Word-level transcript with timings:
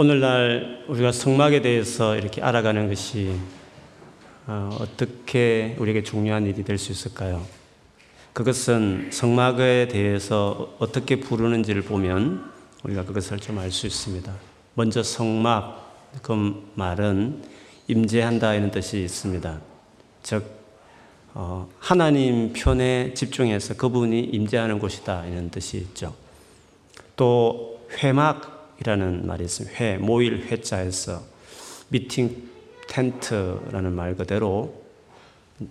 오늘날 0.00 0.82
우리가 0.88 1.12
성막에 1.12 1.60
대해서 1.60 2.16
이렇게 2.16 2.40
알아가는 2.40 2.88
것이 2.88 3.34
어, 4.46 4.74
어떻게 4.80 5.76
우리에게 5.78 6.02
중요한 6.02 6.46
일이 6.46 6.64
될 6.64 6.78
수 6.78 6.90
있을까요? 6.90 7.44
그것은 8.32 9.10
성막에 9.12 9.88
대해서 9.88 10.74
어떻게 10.78 11.20
부르는지를 11.20 11.82
보면 11.82 12.50
우리가 12.82 13.04
그것을 13.04 13.40
좀 13.40 13.58
알 13.58 13.70
수 13.70 13.86
있습니다. 13.86 14.32
먼저 14.72 15.02
성막 15.02 16.08
그 16.22 16.66
말은 16.76 17.42
임재한다 17.86 18.54
이런 18.54 18.70
뜻이 18.70 19.02
있습니다. 19.02 19.60
즉 20.22 20.46
어, 21.34 21.68
하나님 21.78 22.54
편에 22.54 23.12
집중해서 23.12 23.74
그분이 23.74 24.18
임재하는 24.18 24.78
곳이다 24.78 25.26
이런 25.26 25.50
뜻이 25.50 25.76
있죠. 25.76 26.14
또 27.16 27.86
회막 28.02 28.59
이라는 28.80 29.26
말이 29.26 29.44
있습니다. 29.44 29.76
회 29.78 29.98
모일 29.98 30.46
회자에서 30.46 31.20
미팅 31.88 32.48
텐트라는 32.88 33.92
말 33.92 34.16
그대로 34.16 34.80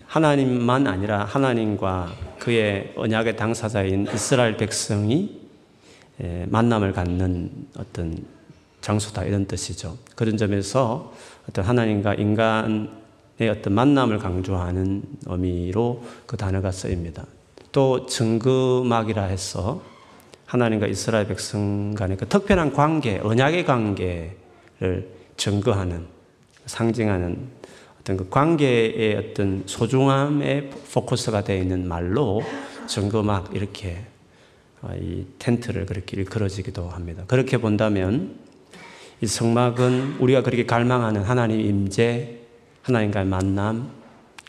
하나님만 0.05 0.85
아니라 0.85 1.25
하나님과 1.25 2.13
그의 2.37 2.93
언약의 2.95 3.35
당사자인 3.35 4.07
이스라엘 4.13 4.57
백성이 4.57 5.39
만남을 6.47 6.93
갖는 6.93 7.67
어떤 7.77 8.23
장소다 8.81 9.23
이런 9.23 9.45
뜻이죠. 9.45 9.97
그런 10.15 10.37
점에서 10.37 11.11
어떤 11.49 11.65
하나님과 11.65 12.13
인간의 12.13 13.49
어떤 13.49 13.73
만남을 13.73 14.19
강조하는 14.19 15.03
의미로 15.25 16.03
그 16.27 16.37
단어가 16.37 16.71
쓰입니다. 16.71 17.25
또 17.71 18.05
증거막이라 18.05 19.23
해서 19.23 19.81
하나님과 20.49 20.87
이스라엘 20.87 21.27
백성 21.27 21.93
간의 21.93 22.17
그 22.17 22.27
특별한 22.27 22.73
관계, 22.73 23.19
언약의 23.19 23.65
관계를 23.65 25.07
증거하는, 25.37 26.07
상징하는 26.65 27.37
어떤 28.01 28.17
그 28.17 28.29
관계의 28.29 29.15
어떤 29.15 29.61
소중함에 29.67 30.71
포커스가 30.91 31.43
되어 31.43 31.61
있는 31.61 31.87
말로 31.87 32.41
증거막 32.87 33.51
이렇게 33.53 34.01
어, 34.81 34.91
이 34.99 35.27
텐트를 35.37 35.85
그렇게 35.85 36.17
일컬어지기도 36.17 36.89
합니다. 36.89 37.23
그렇게 37.27 37.57
본다면 37.57 38.35
이 39.21 39.27
성막은 39.27 40.15
우리가 40.19 40.41
그렇게 40.41 40.65
갈망하는 40.65 41.21
하나님 41.21 41.59
임재, 41.59 42.37
하나님과의 42.81 43.27
만남, 43.27 43.91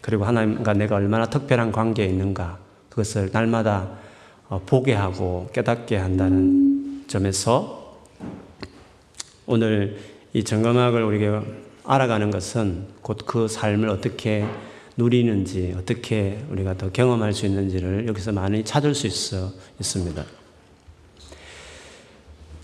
그리고 0.00 0.24
하나님과 0.24 0.72
내가 0.72 0.96
얼마나 0.96 1.26
특별한 1.26 1.72
관계에 1.72 2.06
있는가 2.06 2.58
그것을 2.88 3.28
날마다 3.34 3.82
어, 3.82 4.09
보게 4.58 4.94
하고 4.94 5.48
깨닫게 5.52 5.96
한다는 5.96 7.04
점에서 7.06 7.98
오늘 9.46 9.98
이 10.32 10.44
정거막을 10.44 11.02
우리가 11.02 11.44
알아가는 11.84 12.30
것은 12.30 12.86
곧 13.02 13.26
그 13.26 13.48
삶을 13.48 13.88
어떻게 13.88 14.44
누리는지 14.96 15.74
어떻게 15.76 16.38
우리가 16.50 16.76
더 16.76 16.90
경험할 16.90 17.32
수 17.32 17.46
있는지를 17.46 18.06
여기서 18.06 18.32
많이 18.32 18.64
찾을 18.64 18.94
수 18.94 19.06
있어 19.06 19.52
있습니다. 19.78 20.24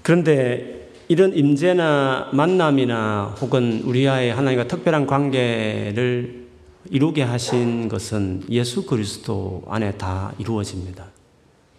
그런데 0.03 0.91
이런 1.09 1.37
임재나 1.37 2.31
만남이나 2.33 3.37
혹은 3.41 3.83
우리와의 3.83 4.33
하나님과 4.35 4.69
특별한 4.69 5.07
관계를 5.07 6.47
이루게 6.91 7.23
하신 7.23 7.89
것은 7.89 8.45
예수 8.51 8.87
그리스도 8.87 9.63
안에 9.69 9.93
다 9.93 10.33
이루어집니다. 10.39 11.16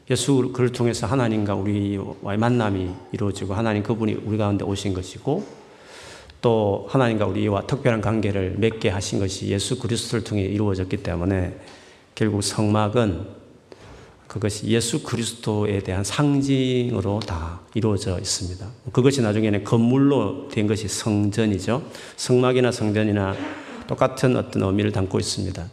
예수 0.09 0.51
그를 0.53 0.71
통해서 0.71 1.05
하나님과 1.05 1.55
우리와의 1.55 2.37
만남이 2.37 2.89
이루어지고 3.11 3.53
하나님 3.53 3.83
그분이 3.83 4.13
우리 4.25 4.37
가운데 4.37 4.63
오신 4.63 4.93
것이고 4.93 5.45
또 6.41 6.87
하나님과 6.89 7.25
우리와 7.25 7.67
특별한 7.67 8.01
관계를 8.01 8.55
맺게 8.57 8.89
하신 8.89 9.19
것이 9.19 9.47
예수 9.47 9.79
그리스도를 9.79 10.23
통해 10.23 10.43
이루어졌기 10.43 10.97
때문에 10.97 11.59
결국 12.15 12.41
성막은 12.41 13.47
그것이 14.27 14.67
예수 14.67 15.03
그리스도에 15.03 15.79
대한 15.79 16.03
상징으로 16.03 17.19
다 17.19 17.61
이루어져 17.73 18.19
있습니다. 18.19 18.65
그것이 18.91 19.21
나중에는 19.21 19.63
건물로 19.63 20.49
된 20.49 20.67
것이 20.67 20.87
성전이죠. 20.87 21.83
성막이나 22.17 22.71
성전이나 22.71 23.35
똑같은 23.87 24.35
어떤 24.35 24.63
의미를 24.63 24.91
담고 24.91 25.19
있습니다. 25.19 25.65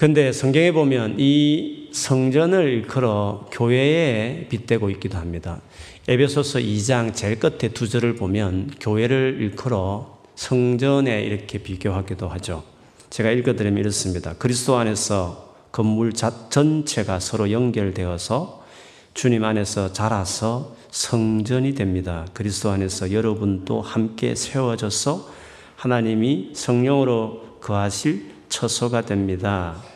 근데 0.00 0.32
성경에 0.32 0.72
보면 0.72 1.16
이 1.18 1.90
성전을 1.92 2.70
일컬어 2.70 3.50
교회에 3.52 4.46
빗대고 4.48 4.88
있기도 4.92 5.18
합니다. 5.18 5.60
에베소서 6.08 6.60
2장 6.60 7.14
제일 7.14 7.38
끝에 7.38 7.68
두 7.74 7.86
절을 7.86 8.14
보면 8.14 8.70
교회를 8.80 9.36
일컬어 9.38 10.18
성전에 10.36 11.20
이렇게 11.20 11.58
비교하기도 11.58 12.28
하죠. 12.28 12.64
제가 13.10 13.30
읽어드리면 13.30 13.78
이렇습니다. 13.78 14.32
그리스도 14.38 14.76
안에서 14.76 15.52
건물 15.70 16.14
전체가 16.14 17.20
서로 17.20 17.52
연결되어서 17.52 18.64
주님 19.12 19.44
안에서 19.44 19.92
자라서 19.92 20.76
성전이 20.90 21.74
됩니다. 21.74 22.24
그리스도 22.32 22.70
안에서 22.70 23.12
여러분도 23.12 23.82
함께 23.82 24.34
세워져서 24.34 25.28
하나님이 25.76 26.52
성령으로 26.54 27.58
거하실 27.60 28.30
처소가 28.48 29.02
됩니다. 29.02 29.89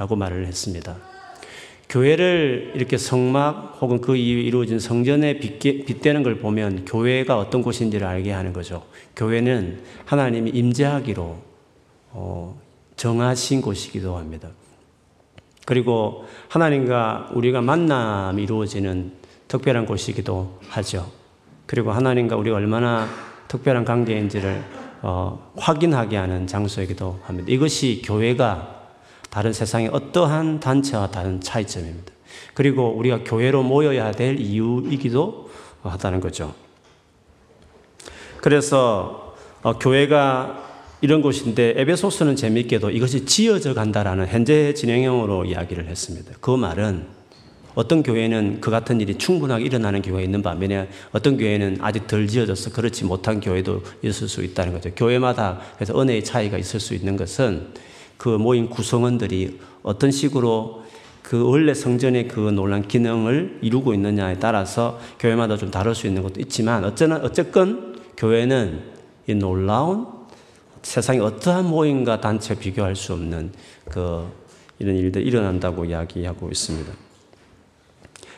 라고 0.00 0.16
말을 0.16 0.46
했습니다. 0.46 0.96
교회를 1.90 2.72
이렇게 2.74 2.96
성막 2.96 3.76
혹은 3.82 4.00
그 4.00 4.16
이후에 4.16 4.40
이루어진 4.40 4.78
성전에 4.78 5.38
빗대는 5.38 6.22
걸 6.22 6.38
보면 6.38 6.86
교회가 6.86 7.36
어떤 7.36 7.60
곳인지를 7.60 8.06
알게 8.06 8.32
하는 8.32 8.54
거죠. 8.54 8.86
교회는 9.14 9.82
하나님이 10.06 10.52
임재하기로 10.52 11.36
어, 12.12 12.58
정하신 12.96 13.60
곳이기도 13.60 14.16
합니다. 14.16 14.48
그리고 15.66 16.24
하나님과 16.48 17.32
우리가 17.34 17.60
만남이 17.60 18.42
이루어지는 18.42 19.12
특별한 19.48 19.84
곳이기도 19.84 20.60
하죠. 20.70 21.12
그리고 21.66 21.92
하나님과 21.92 22.36
우리가 22.36 22.56
얼마나 22.56 23.06
특별한 23.48 23.84
관계인지를 23.84 24.64
어, 25.02 25.52
확인하게 25.58 26.16
하는 26.16 26.46
장소이기도 26.46 27.20
합니다. 27.24 27.48
이것이 27.50 28.00
교회가 28.02 28.79
다른 29.30 29.52
세상의 29.52 29.88
어떠한 29.92 30.60
단체와 30.60 31.10
다른 31.10 31.40
차이점입니다. 31.40 32.12
그리고 32.54 32.90
우리가 32.96 33.24
교회로 33.24 33.62
모여야 33.62 34.12
될 34.12 34.38
이유이기도 34.38 35.50
하다는 35.82 36.20
거죠. 36.20 36.54
그래서 38.38 39.34
어, 39.62 39.78
교회가 39.78 40.68
이런 41.02 41.22
곳인데 41.22 41.74
에베소스는 41.76 42.36
재미있게도 42.36 42.90
이것이 42.90 43.24
지어져 43.24 43.72
간다라는 43.72 44.26
현재 44.26 44.74
진행형으로 44.74 45.46
이야기를 45.46 45.86
했습니다. 45.86 46.32
그 46.40 46.50
말은 46.50 47.06
어떤 47.74 48.02
교회는 48.02 48.60
그 48.60 48.70
같은 48.70 49.00
일이 49.00 49.16
충분하게 49.16 49.64
일어나는 49.64 50.02
교회가 50.02 50.20
있는 50.20 50.42
반면에 50.42 50.88
어떤 51.12 51.36
교회는 51.36 51.78
아직 51.80 52.06
덜 52.06 52.26
지어져서 52.26 52.70
그렇지 52.72 53.04
못한 53.04 53.40
교회도 53.40 53.82
있을 54.02 54.28
수 54.28 54.42
있다는 54.42 54.72
거죠. 54.72 54.90
교회마다 54.94 55.60
그래서 55.76 55.98
은혜의 55.98 56.24
차이가 56.24 56.58
있을 56.58 56.80
수 56.80 56.94
있는 56.94 57.16
것은 57.16 57.68
그 58.20 58.28
모인 58.28 58.68
구성원들이 58.68 59.58
어떤 59.82 60.10
식으로 60.10 60.84
그 61.22 61.42
원래 61.42 61.72
성전의 61.72 62.28
그 62.28 62.38
놀란 62.50 62.86
기능을 62.86 63.60
이루고 63.62 63.94
있느냐에 63.94 64.38
따라서 64.38 65.00
교회마다 65.18 65.56
좀 65.56 65.70
다를 65.70 65.94
수 65.94 66.06
있는 66.06 66.22
것도 66.22 66.38
있지만 66.40 66.84
어쩌나 66.84 67.16
어쨌건 67.22 67.98
교회는 68.18 68.82
이 69.26 69.34
놀라운 69.34 70.06
세상의 70.82 71.22
어떠한 71.22 71.64
모임과 71.64 72.20
단체 72.20 72.58
비교할 72.58 72.94
수 72.94 73.14
없는 73.14 73.52
그 73.90 74.30
이런 74.78 74.96
일들 74.96 75.26
일어난다고 75.26 75.86
이야기하고 75.86 76.50
있습니다. 76.50 76.92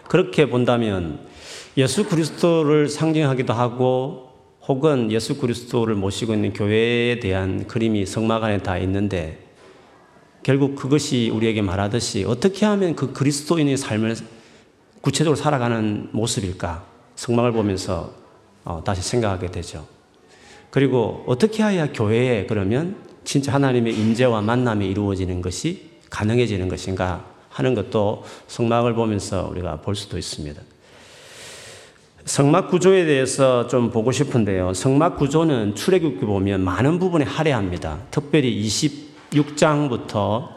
그렇게 0.06 0.48
본다면 0.48 1.26
예수 1.76 2.06
그리스도를 2.06 2.88
상징하기도 2.88 3.52
하고 3.52 4.28
혹은 4.68 5.10
예수 5.10 5.38
그리스도를 5.38 5.96
모시고 5.96 6.34
있는 6.34 6.52
교회에 6.52 7.18
대한 7.18 7.66
그림이 7.66 8.06
성막 8.06 8.44
안에 8.44 8.58
다 8.58 8.78
있는데 8.78 9.51
결국 10.42 10.74
그것이 10.74 11.30
우리에게 11.32 11.62
말하듯이 11.62 12.24
어떻게 12.24 12.66
하면 12.66 12.96
그 12.96 13.12
그리스도인의 13.12 13.76
삶을 13.76 14.16
구체적으로 15.00 15.36
살아가는 15.36 16.08
모습일까? 16.12 16.84
성막을 17.16 17.52
보면서 17.52 18.12
어, 18.64 18.82
다시 18.84 19.02
생각하게 19.02 19.50
되죠. 19.50 19.86
그리고 20.70 21.24
어떻게 21.26 21.62
해야 21.62 21.92
교회에 21.92 22.46
그러면 22.46 22.96
진짜 23.24 23.52
하나님의 23.52 23.94
임재와 23.94 24.40
만남이 24.40 24.88
이루어지는 24.88 25.42
것이 25.42 25.90
가능해지는 26.10 26.68
것인가 26.68 27.24
하는 27.48 27.74
것도 27.74 28.24
성막을 28.48 28.94
보면서 28.94 29.48
우리가 29.50 29.80
볼 29.82 29.94
수도 29.94 30.18
있습니다. 30.18 30.60
성막 32.24 32.70
구조에 32.70 33.04
대해서 33.04 33.66
좀 33.66 33.90
보고 33.90 34.12
싶은데요. 34.12 34.74
성막 34.74 35.18
구조는 35.18 35.74
출애굽기 35.74 36.24
보면 36.24 36.62
많은 36.62 36.98
부분에 36.98 37.24
할애합니다. 37.24 37.98
특별히 38.10 38.56
20 38.56 39.01
6장부터 39.32 40.48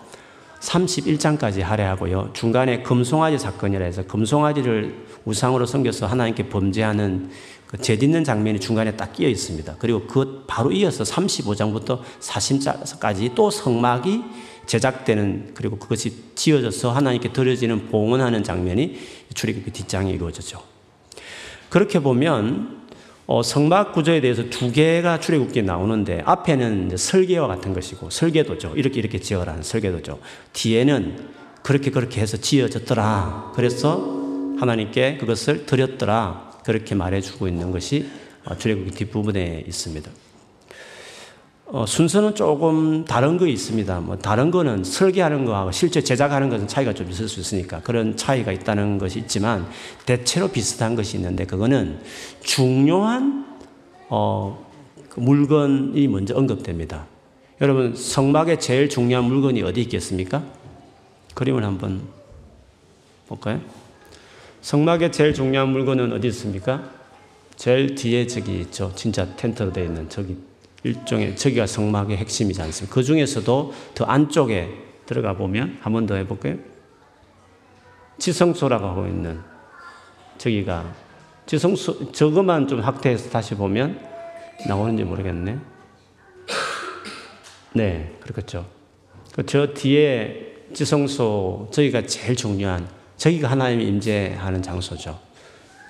31장까지 0.60 1.62
할애하고요. 1.62 2.32
중간에 2.34 2.82
금송아지 2.82 3.38
사건이라 3.38 3.86
해서 3.86 4.04
금송아지를 4.06 5.06
우상으로 5.26 5.66
섬겨서 5.66 6.08
하나님께 6.08 6.50
범죄하는 6.50 7.30
그재 7.68 7.98
딛는 7.98 8.24
장면이 8.24 8.60
중간에 8.60 8.96
딱 8.96 9.14
끼어 9.14 9.28
있습니다. 9.28 9.76
그리고 9.80 10.06
그 10.08 10.44
바로 10.48 10.72
이어서 10.72 11.04
35장부터 11.04 12.00
40장까지 12.20 13.36
또 13.36 13.50
성막이 13.50 14.24
제작되는 14.66 15.52
그리고 15.54 15.78
그것이 15.78 16.14
지어져서 16.36 16.92
하나님께 16.92 17.34
드려지는 17.34 17.88
봉헌하는 17.88 18.44
장면이 18.44 18.98
출애굽기 19.34 19.72
뒷장에 19.72 20.12
이루어졌죠. 20.12 20.62
그렇게 21.70 22.00
보면 22.00 22.85
어, 23.28 23.42
성막 23.42 23.94
구조에 23.94 24.22
대해서 24.22 24.50
두 24.50 24.72
개가 24.72 25.20
출애굽기에 25.20 25.64
나오는데 25.64 26.22
앞에는 26.26 26.96
설계와 26.96 27.48
같은 27.48 27.74
것이고 27.74 28.10
설계도죠. 28.10 28.74
이렇게 28.76 29.00
이렇게 29.00 29.20
지어라는 29.20 29.64
설계도죠. 29.64 30.20
뒤에는 30.54 31.30
그렇게 31.64 31.90
그렇게 31.90 32.22
해서 32.22 32.38
지어졌더라. 32.38 33.54
그래서 33.56 34.24
하나님께 34.60 35.18
그것을 35.18 35.66
드렸더라. 35.66 36.60
그렇게 36.64 36.94
말해주고 36.94 37.48
있는 37.48 37.72
것이 37.72 38.08
어, 38.46 38.56
출애굽기 38.56 38.92
뒷부분에 38.92 39.64
있습니다. 39.68 40.12
어, 41.76 41.86
순서는 41.86 42.36
조금 42.36 43.04
다른 43.04 43.38
거 43.38 43.46
있습니다. 43.46 44.00
뭐 44.00 44.18
다른 44.18 44.50
거는 44.50 44.86
설계하는 44.86 45.44
거하고 45.44 45.74
실제 45.74 46.02
제작하는 46.02 46.48
것은 46.48 46.70
차이가 46.70 46.94
좀 46.94 47.10
있을 47.10 47.28
수 47.28 47.42
있으니까 47.42 47.82
그런 47.82 48.16
차이가 48.16 48.54
있다는 48.54 48.98
것이 48.98 49.20
있지만 49.20 49.68
대체로 50.06 50.48
비슷한 50.48 50.96
것이 50.96 51.18
있는데 51.18 51.46
그거는 51.46 52.00
중요한 52.42 53.46
어, 54.08 54.66
그 55.10 55.20
물건이 55.20 56.08
먼저 56.08 56.34
언급됩니다. 56.38 57.08
여러분 57.60 57.94
성막에 57.94 58.58
제일 58.58 58.88
중요한 58.88 59.26
물건이 59.26 59.62
어디 59.64 59.82
있겠습니까? 59.82 60.46
그림을 61.34 61.66
한번 61.66 62.04
볼까요? 63.28 63.60
성막에 64.62 65.12
제일 65.12 65.34
중요한 65.34 65.68
물건은 65.74 66.14
어디 66.14 66.30
있습니까? 66.30 66.90
제일 67.58 67.96
뒤에 67.96 68.28
저기 68.28 68.62
있죠. 68.62 68.94
진짜 68.96 69.28
텐트로 69.36 69.74
되어 69.74 69.84
있는 69.84 70.08
저기 70.08 70.38
일종의 70.86 71.36
저기가 71.36 71.66
성막의 71.66 72.18
핵심이지 72.18 72.62
않습니까? 72.62 72.94
그 72.94 73.02
중에서도 73.04 73.74
더 73.96 74.06
안쪽에 74.06 74.70
들어가 75.08 75.34
보면 75.36 75.80
한 75.82 75.94
번 75.94 76.06
더 76.06 76.14
해볼까요? 76.16 76.58
지성소라고 78.20 78.86
하고 78.86 79.08
있는 79.08 79.40
저기가 80.38 80.94
지성소 81.48 82.12
저것만 82.12 82.68
좀 82.68 82.82
확대해서 82.82 83.30
다시 83.32 83.56
보면 83.56 84.00
나오는지 84.68 85.04
모르겠네. 85.04 85.58
네, 87.74 88.16
그렇겠죠. 88.22 88.66
그저 89.34 89.74
뒤에 89.74 90.54
지성소 90.74 91.70
저기가 91.72 92.06
제일 92.06 92.36
중요한 92.36 92.88
저기가 93.18 93.50
하나님이 93.50 93.88
임재하는 93.88 94.62
장소죠. 94.62 95.20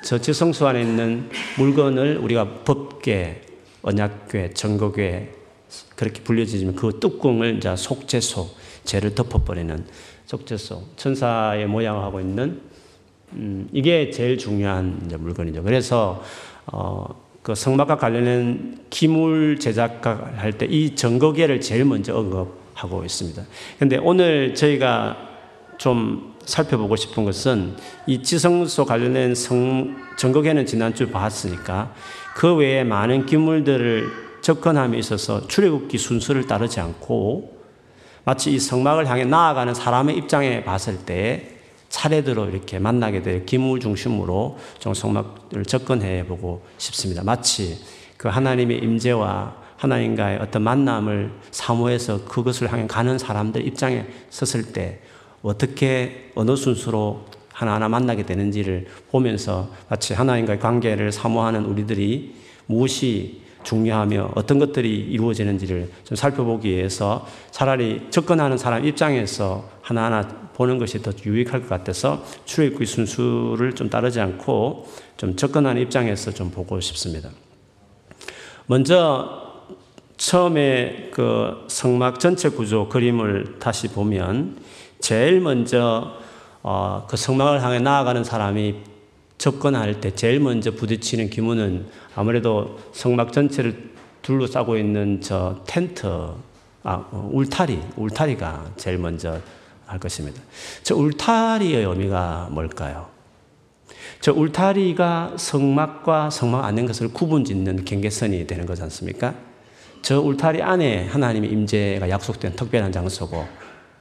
저 0.03 0.17
지성소 0.19 0.67
안에 0.67 0.81
있는 0.81 1.29
물건을 1.57 2.17
우리가 2.17 2.63
법계 2.63 3.41
언약궤, 3.85 4.53
정거궤 4.55 5.31
그렇게 5.95 6.21
불려지면 6.23 6.75
그 6.75 6.99
뚜껑을 6.99 7.57
이제 7.57 7.75
속죄소, 7.75 8.49
죄를 8.83 9.13
덮어버리는 9.13 9.85
속죄소, 10.25 10.83
천사의 10.97 11.67
모양을 11.67 12.01
하고 12.01 12.19
있는 12.19 12.61
음, 13.33 13.69
이게 13.71 14.09
제일 14.09 14.37
중요한 14.37 15.01
이제 15.05 15.17
물건이죠. 15.17 15.61
그래서 15.63 16.23
어, 16.65 17.23
그 17.43 17.53
성막과 17.53 17.97
관련된 17.97 18.85
기물 18.89 19.59
제작할 19.59 20.53
때 20.53 20.65
이 20.65 20.95
정거궤를 20.95 21.61
제일 21.61 21.85
먼저 21.85 22.17
언급하고 22.17 23.05
있습니다. 23.05 23.43
그런데 23.77 23.97
오늘 23.97 24.55
저희가 24.55 25.15
좀 25.77 26.33
살펴보고 26.45 26.95
싶은 26.95 27.23
것은 27.23 27.75
이 28.07 28.23
지성소 28.23 28.85
관련된 28.85 29.35
성, 29.35 29.95
정거궤는 30.17 30.65
지난주 30.65 31.09
봤으니까 31.09 31.93
그 32.35 32.53
외에 32.53 32.83
많은 32.83 33.25
기물들을 33.25 34.11
접근함에 34.41 34.97
있어서 34.97 35.47
출애굽기 35.47 35.97
순서를 35.97 36.45
따르지 36.47 36.81
않고 36.81 37.55
마치 38.25 38.51
이 38.51 38.59
성막을 38.59 39.07
향해 39.07 39.23
나아가는 39.23 39.73
사람의 39.73 40.17
입장에 40.17 40.65
봤을 40.65 40.97
때 41.05 41.53
차례대로 41.87 42.49
이렇게 42.49 42.77
만나게 42.77 43.21
될 43.21 43.45
기물 43.45 43.79
중심으로 43.79 44.57
좀 44.79 44.93
성막을 44.93 45.63
접근해 45.63 46.25
보고 46.27 46.61
싶습니다. 46.77 47.23
마치 47.23 47.79
그 48.17 48.27
하나님의 48.27 48.79
임재와 48.79 49.55
하나님과의 49.77 50.39
어떤 50.39 50.61
만남을 50.63 51.31
사모해서 51.51 52.25
그것을 52.25 52.69
향해 52.69 52.85
가는 52.85 53.17
사람들 53.17 53.65
입장에 53.65 54.07
섰을 54.29 54.73
때 54.73 54.99
어떻게 55.41 56.33
어느 56.35 56.57
순서로 56.57 57.27
하나하나 57.55 57.87
만나게 57.87 58.23
되는지를 58.23 58.85
보면서 59.09 59.69
마치 59.87 60.13
하나님과의 60.13 60.59
관계를 60.59 61.13
사모하는 61.13 61.63
우리들이 61.63 62.35
무엇이 62.65 63.41
중요하며 63.63 64.33
어떤 64.35 64.59
것들이 64.59 64.93
이루어지는지를 64.93 65.89
좀 66.03 66.15
살펴보기 66.17 66.69
위해서 66.69 67.25
차라리 67.51 68.07
접근하는 68.09 68.57
사람 68.57 68.85
입장에서 68.85 69.69
하나하나 69.81 70.27
보는 70.53 70.77
것이 70.79 71.01
더 71.01 71.11
유익할 71.25 71.61
것 71.61 71.69
같아서 71.69 72.23
출애굽기 72.43 72.85
순수를 72.85 73.73
좀 73.73 73.89
따르지 73.89 74.19
않고 74.19 74.87
좀 75.15 75.37
접근하는 75.37 75.81
입장에서 75.81 76.31
좀 76.31 76.51
보고 76.51 76.79
싶습니다. 76.81 77.29
먼저 78.67 79.63
처음에 80.17 81.09
그 81.11 81.65
성막 81.69 82.19
전체 82.19 82.49
구조 82.49 82.89
그림을 82.89 83.59
다시 83.59 83.87
보면 83.87 84.57
제일 84.99 85.39
먼저 85.39 86.24
어, 86.67 87.05
그 87.07 87.15
성막을 87.15 87.61
향해 87.61 87.77
나아가는 87.77 88.23
사람이 88.23 88.77
접근할 89.37 90.01
때 90.01 90.15
제일 90.15 90.39
먼저 90.39 90.71
부딪히는 90.71 91.29
기문은 91.29 91.85
아무래도 92.15 92.79
성막 92.91 93.33
전체를 93.33 93.91
둘러싸고 94.23 94.75
있는 94.75 95.21
저 95.21 95.61
텐트, 95.67 96.07
아, 96.07 96.35
어, 96.83 97.29
울타리, 97.31 97.79
울타리가 97.95 98.71
제일 98.77 98.97
먼저 98.97 99.39
할 99.85 99.99
것입니다. 99.99 100.41
저 100.81 100.95
울타리의 100.95 101.85
의미가 101.85 102.49
뭘까요? 102.49 103.09
저 104.19 104.33
울타리가 104.33 105.33
성막과 105.37 106.31
성막 106.31 106.65
안는 106.65 106.87
것을 106.87 107.13
구분 107.13 107.45
짓는 107.45 107.85
경계선이 107.85 108.47
되는 108.47 108.65
거지 108.65 108.81
않습니까? 108.81 109.35
저 110.01 110.19
울타리 110.19 110.63
안에 110.63 111.09
하나님의 111.09 111.51
임재가 111.51 112.09
약속된 112.09 112.55
특별한 112.55 112.91
장소고 112.91 113.45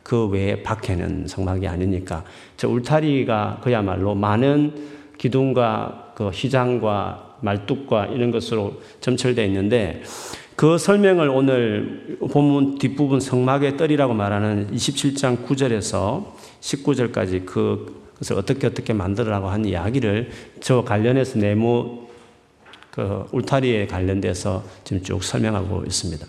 그 0.05 0.29
외에 0.29 0.63
밖에는 0.63 1.27
성막이 1.27 1.67
아니니까 1.67 2.25
저 2.57 2.69
울타리가 2.69 3.61
그야말로 3.65 4.15
많은 4.15 4.73
기둥과 5.19 6.13
그 6.15 6.29
휘장과 6.29 7.39
말뚝과 7.41 8.07
이런 8.07 8.31
것으로 8.31 8.81
점철되어 9.01 9.45
있는데 9.47 10.03
그 10.55 10.79
설명을 10.79 11.29
오늘 11.29 12.19
본문 12.31 12.79
뒷부분 12.79 13.19
성막의 13.19 13.77
뜰이라고 13.77 14.15
말하는 14.15 14.71
27장 14.71 15.45
9절에서 15.45 16.27
19절까지 16.61 17.45
그 17.45 18.05
것을 18.19 18.37
어떻게 18.39 18.67
어떻게 18.67 18.93
만들어라고 18.93 19.49
한 19.49 19.65
이야기를 19.65 20.31
저 20.61 20.85
관련해서 20.85 21.39
네모 21.39 22.05
그 22.91 23.27
울타리에 23.33 23.87
관련돼서 23.89 24.63
지금 24.85 25.03
쭉 25.03 25.25
설명하고 25.25 25.85
있습니다. 25.85 26.27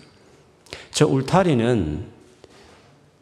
저 0.90 1.06
울타리는 1.06 2.15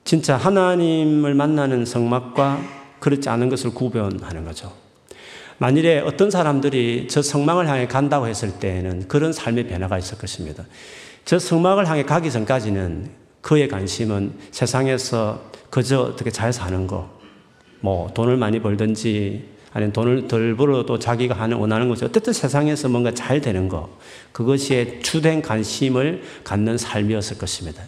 진짜 0.04 0.37
하나님을 0.37 1.34
만나는 1.34 1.87
성막과 1.87 2.61
그렇지 3.00 3.28
않은 3.28 3.49
것을 3.49 3.73
구별하는 3.73 4.44
거죠. 4.44 4.73
만일에 5.58 6.00
어떤 6.00 6.30
사람들이 6.30 7.06
저 7.08 7.23
성막을 7.23 7.68
향해 7.68 7.87
간다고 7.87 8.26
했을 8.26 8.52
때에는 8.58 9.08
그런 9.08 9.32
삶의 9.32 9.68
변화가 9.68 9.99
있을 9.99 10.18
것입니다. 10.18 10.64
저 11.25 11.38
성막을 11.38 11.88
향해 11.88 12.02
가기 12.02 12.30
전까지는 12.30 13.08
그의 13.40 13.68
관심은 13.68 14.32
세상에서 14.50 15.42
그저 15.70 16.02
어떻게 16.02 16.30
잘 16.30 16.52
사는 16.52 16.87
거, 16.87 17.11
뭐 17.80 18.11
돈을 18.14 18.37
많이 18.37 18.61
벌든지 18.61 19.54
아니면 19.73 19.92
돈을 19.92 20.28
덜 20.28 20.56
벌어도 20.56 20.99
자기가 20.99 21.34
하는 21.34 21.56
원하는 21.56 21.88
것이 21.88 22.04
어쨌든 22.04 22.32
세상에서 22.32 22.88
뭔가 22.88 23.12
잘 23.12 23.40
되는 23.40 23.68
거, 23.68 23.90
그것이 24.32 25.00
주된 25.02 25.42
관심을 25.42 26.23
갖는 26.44 26.78
삶이었을 26.78 27.38
것입니다. 27.38 27.82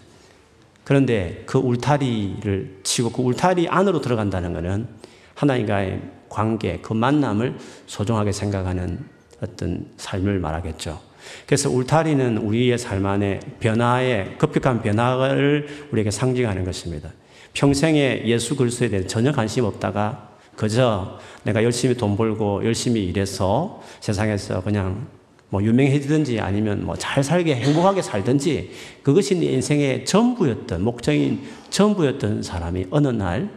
그런데 0.86 1.42
그 1.46 1.58
울타리를 1.58 2.78
치고 2.84 3.10
그 3.10 3.20
울타리 3.20 3.66
안으로 3.66 4.00
들어간다는 4.00 4.52
것은 4.52 4.86
하나님과의 5.34 6.00
관계, 6.28 6.78
그 6.78 6.92
만남을 6.92 7.56
소중하게 7.86 8.30
생각하는 8.30 9.00
어떤 9.42 9.88
삶을 9.96 10.38
말하겠죠. 10.38 11.00
그래서 11.44 11.70
울타리는 11.70 12.36
우리의 12.38 12.78
삶 12.78 13.04
안에 13.04 13.40
변화의, 13.58 14.38
급격한 14.38 14.80
변화를 14.82 15.88
우리에게 15.90 16.12
상징하는 16.12 16.64
것입니다. 16.64 17.10
평생에 17.52 18.22
예수 18.26 18.54
그리스도에 18.54 18.88
대해 18.88 19.06
전혀 19.08 19.32
관심 19.32 19.64
없다가 19.64 20.36
그저 20.54 21.18
내가 21.42 21.64
열심히 21.64 21.96
돈 21.96 22.16
벌고 22.16 22.64
열심히 22.64 23.06
일해서 23.06 23.82
세상에서 23.98 24.62
그냥 24.62 25.08
뭐 25.48 25.62
유명해지든지 25.62 26.40
아니면 26.40 26.84
뭐 26.84 26.96
잘 26.96 27.22
살게 27.22 27.54
행복하게 27.56 28.02
살든지 28.02 28.70
그것이 29.02 29.36
내 29.36 29.46
인생의 29.46 30.04
전부였던 30.04 30.82
목적인 30.82 31.42
전부였던 31.70 32.42
사람이 32.42 32.86
어느 32.90 33.08
날 33.08 33.50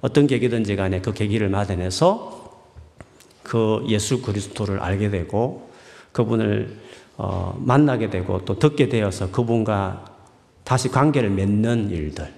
어떤 0.00 0.26
계기든지 0.26 0.76
간에 0.76 1.00
그 1.00 1.12
계기를 1.12 1.48
맞아내서 1.48 2.60
그 3.42 3.84
예수 3.88 4.22
그리스도를 4.22 4.80
알게 4.80 5.10
되고 5.10 5.70
그분을 6.12 6.76
어, 7.16 7.56
만나게 7.60 8.10
되고 8.10 8.44
또 8.44 8.58
듣게 8.58 8.88
되어서 8.88 9.30
그분과 9.30 10.04
다시 10.64 10.88
관계를 10.88 11.30
맺는 11.30 11.90
일들. 11.90 12.32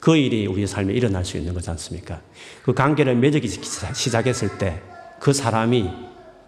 그 0.00 0.16
일이 0.16 0.46
우리의 0.46 0.66
삶에 0.66 0.92
일어날 0.92 1.24
수 1.24 1.36
있는 1.36 1.52
거지 1.54 1.70
않습니까? 1.70 2.20
그 2.62 2.72
관계를 2.74 3.14
맺기 3.16 3.46
시작했을 3.48 4.58
때 4.58 4.80
그 5.20 5.34
사람이 5.34 5.88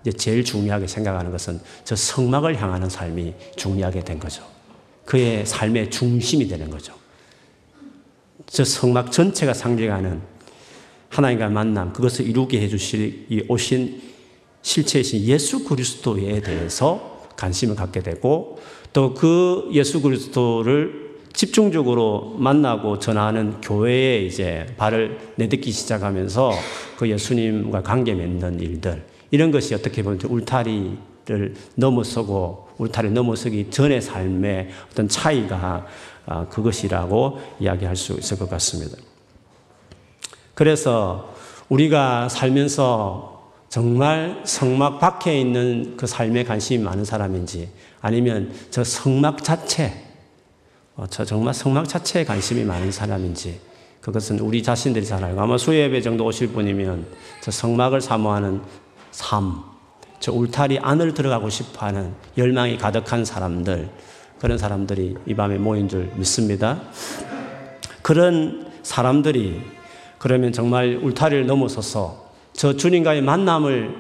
이제 0.03 0.13
제일 0.13 0.45
중요하게 0.45 0.87
생각하는 0.87 1.31
것은 1.31 1.61
저 1.85 1.97
성막을 1.97 2.61
향하는 2.61 2.89
삶이 2.89 3.35
중요하게 3.57 4.05
된 4.05 4.19
거죠. 4.19 4.43
그의 5.05 5.47
삶의 5.47 5.91
중심이 5.91 6.47
되는 6.47 6.71
거죠. 6.71 6.95
저 8.47 8.65
성막 8.65 9.13
전체가 9.13 9.55
상징하는 9.55 10.21
하나님과 11.09 11.49
만남, 11.49 11.93
그것을 11.93 12.27
이루게 12.27 12.61
해주실 12.63 13.47
오신 13.49 14.01
실체이신 14.63 15.25
예수 15.25 15.65
그리스도에 15.65 16.41
대해서 16.41 17.29
관심을 17.37 17.75
갖게 17.75 18.01
되고 18.01 18.59
또 18.93 19.15
그 19.15 19.71
예수 19.73 20.01
그리스도를 20.03 21.03
집중적으로 21.33 22.37
만나고 22.39 22.99
전하는 22.99 23.61
교회에 23.63 24.23
이제 24.23 24.67
발을 24.77 25.19
내딛기 25.37 25.73
시작하면서 25.73 26.53
그 26.99 27.09
예수님과 27.09 27.83
관계 27.83 28.15
맺는 28.15 28.61
일들 28.61 29.03
이런 29.33 29.51
것이 29.51 29.75
어떻게 29.75 30.03
보면 30.03 30.21
울타리를 30.23 31.55
넘어서고 31.75 32.69
울타리 32.79 33.11
넘어서기 33.11 33.71
전의 33.71 34.03
삶의 34.03 34.69
어떤 34.93 35.09
차이가 35.09 35.87
아, 36.27 36.47
그것이라고 36.49 37.41
이야기할 37.59 37.97
수 37.97 38.13
있을 38.13 38.39
것 38.39 38.49
같습니다. 38.51 38.97
그래서 40.55 41.35
우리가 41.69 42.29
살면서 42.29 43.51
정말 43.71 44.43
성막 44.45 45.01
밖에 45.01 45.41
있는 45.41 45.97
그 45.97 46.07
삶에 46.07 46.45
관심이 46.45 46.85
많은 46.85 47.07
사람인지 47.07 47.71
아니면 48.03 48.53
저 48.71 48.85
성막 48.85 49.43
자체 49.43 49.95
어, 50.95 51.07
저 51.09 51.25
정말 51.25 51.55
성막 51.55 51.89
자체에 51.89 52.25
관심이 52.25 52.65
많은 52.65 52.93
사람인지 52.93 53.59
그것은 54.03 54.41
우리 54.41 54.63
자신들이 54.63 55.07
잘 55.07 55.25
알고 55.25 55.41
아마 55.41 55.57
수예배 55.57 56.03
정도 56.03 56.27
오실 56.27 56.49
분이면 56.49 57.07
저 57.41 57.51
성막을 57.51 58.03
사모하는 58.03 58.61
삶, 59.13 59.63
저 60.19 60.33
울타리 60.33 60.81
안을 60.81 61.15
들어가고 61.15 61.49
싶어 61.49 61.87
하는 61.87 62.15
열망이 62.37 62.77
가득한 62.79 63.25
사람들 63.25 63.89
그런 64.41 64.59
사람들이 64.59 65.17
이 65.27 65.35
밤에 65.35 65.59
모인 65.59 65.89
줄 65.89 66.11
믿습니다. 66.17 66.81
그런 68.03 68.73
사람들이 68.83 69.61
그러면 70.19 70.53
정말 70.53 70.99
울타리를 71.01 71.47
넘어서서 71.47 72.33
저 72.53 72.77
주님과의 72.77 73.23
만남을 73.23 73.95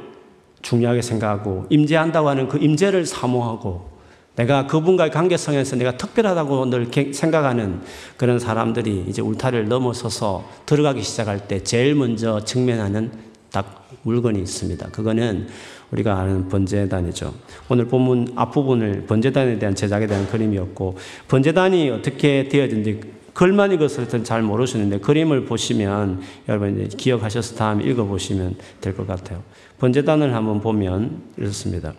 중요하게 0.62 1.02
생각하고 1.02 1.66
임재한다고 1.70 2.28
하는 2.28 2.48
그 2.48 2.58
임재를 2.58 3.06
사모하고 3.06 3.90
내가 4.36 4.66
그분과의 4.66 5.10
관계성에서 5.10 5.76
내가 5.76 5.96
특별하다고 5.96 6.66
늘 6.66 7.12
생각하는 7.12 7.82
그런 8.16 8.38
사람들이 8.38 9.04
이제 9.08 9.20
울타리를 9.20 9.68
넘어서서 9.68 10.44
들어가기 10.64 11.02
시작할 11.02 11.46
때 11.46 11.62
제일 11.62 11.94
먼저 11.94 12.40
직면하는 12.44 13.31
딱 13.52 13.88
물건이 14.02 14.40
있습니다. 14.40 14.88
그거는 14.88 15.46
우리가 15.90 16.18
아는 16.18 16.48
번제단이죠. 16.48 17.34
오늘 17.68 17.86
본문 17.86 18.32
앞부분을 18.34 19.04
번제단에 19.06 19.58
대한 19.58 19.74
제작에 19.74 20.06
대한 20.06 20.26
그림이었고 20.26 20.96
번제단이 21.28 21.90
어떻게 21.90 22.48
되어진지 22.48 23.00
글만 23.34 23.72
읽었을 23.72 24.08
잘 24.24 24.42
모르시는데 24.42 24.98
그림을 24.98 25.44
보시면 25.44 26.20
여러분 26.48 26.80
이제 26.80 26.96
기억하셔서 26.96 27.56
다음에 27.56 27.84
읽어보시면 27.84 28.56
될 28.80 28.94
것 28.94 29.06
같아요. 29.06 29.42
번제단을 29.78 30.34
한번 30.34 30.60
보면 30.60 31.22
이렇습니다. 31.36 31.94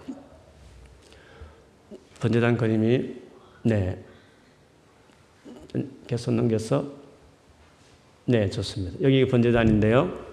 번제단 2.19 2.57
그림이 2.57 3.15
네 3.63 4.03
계속 6.07 6.33
넘겨서 6.33 6.85
네 8.25 8.49
좋습니다. 8.49 8.97
여기 9.01 9.27
번제단인데요. 9.27 10.32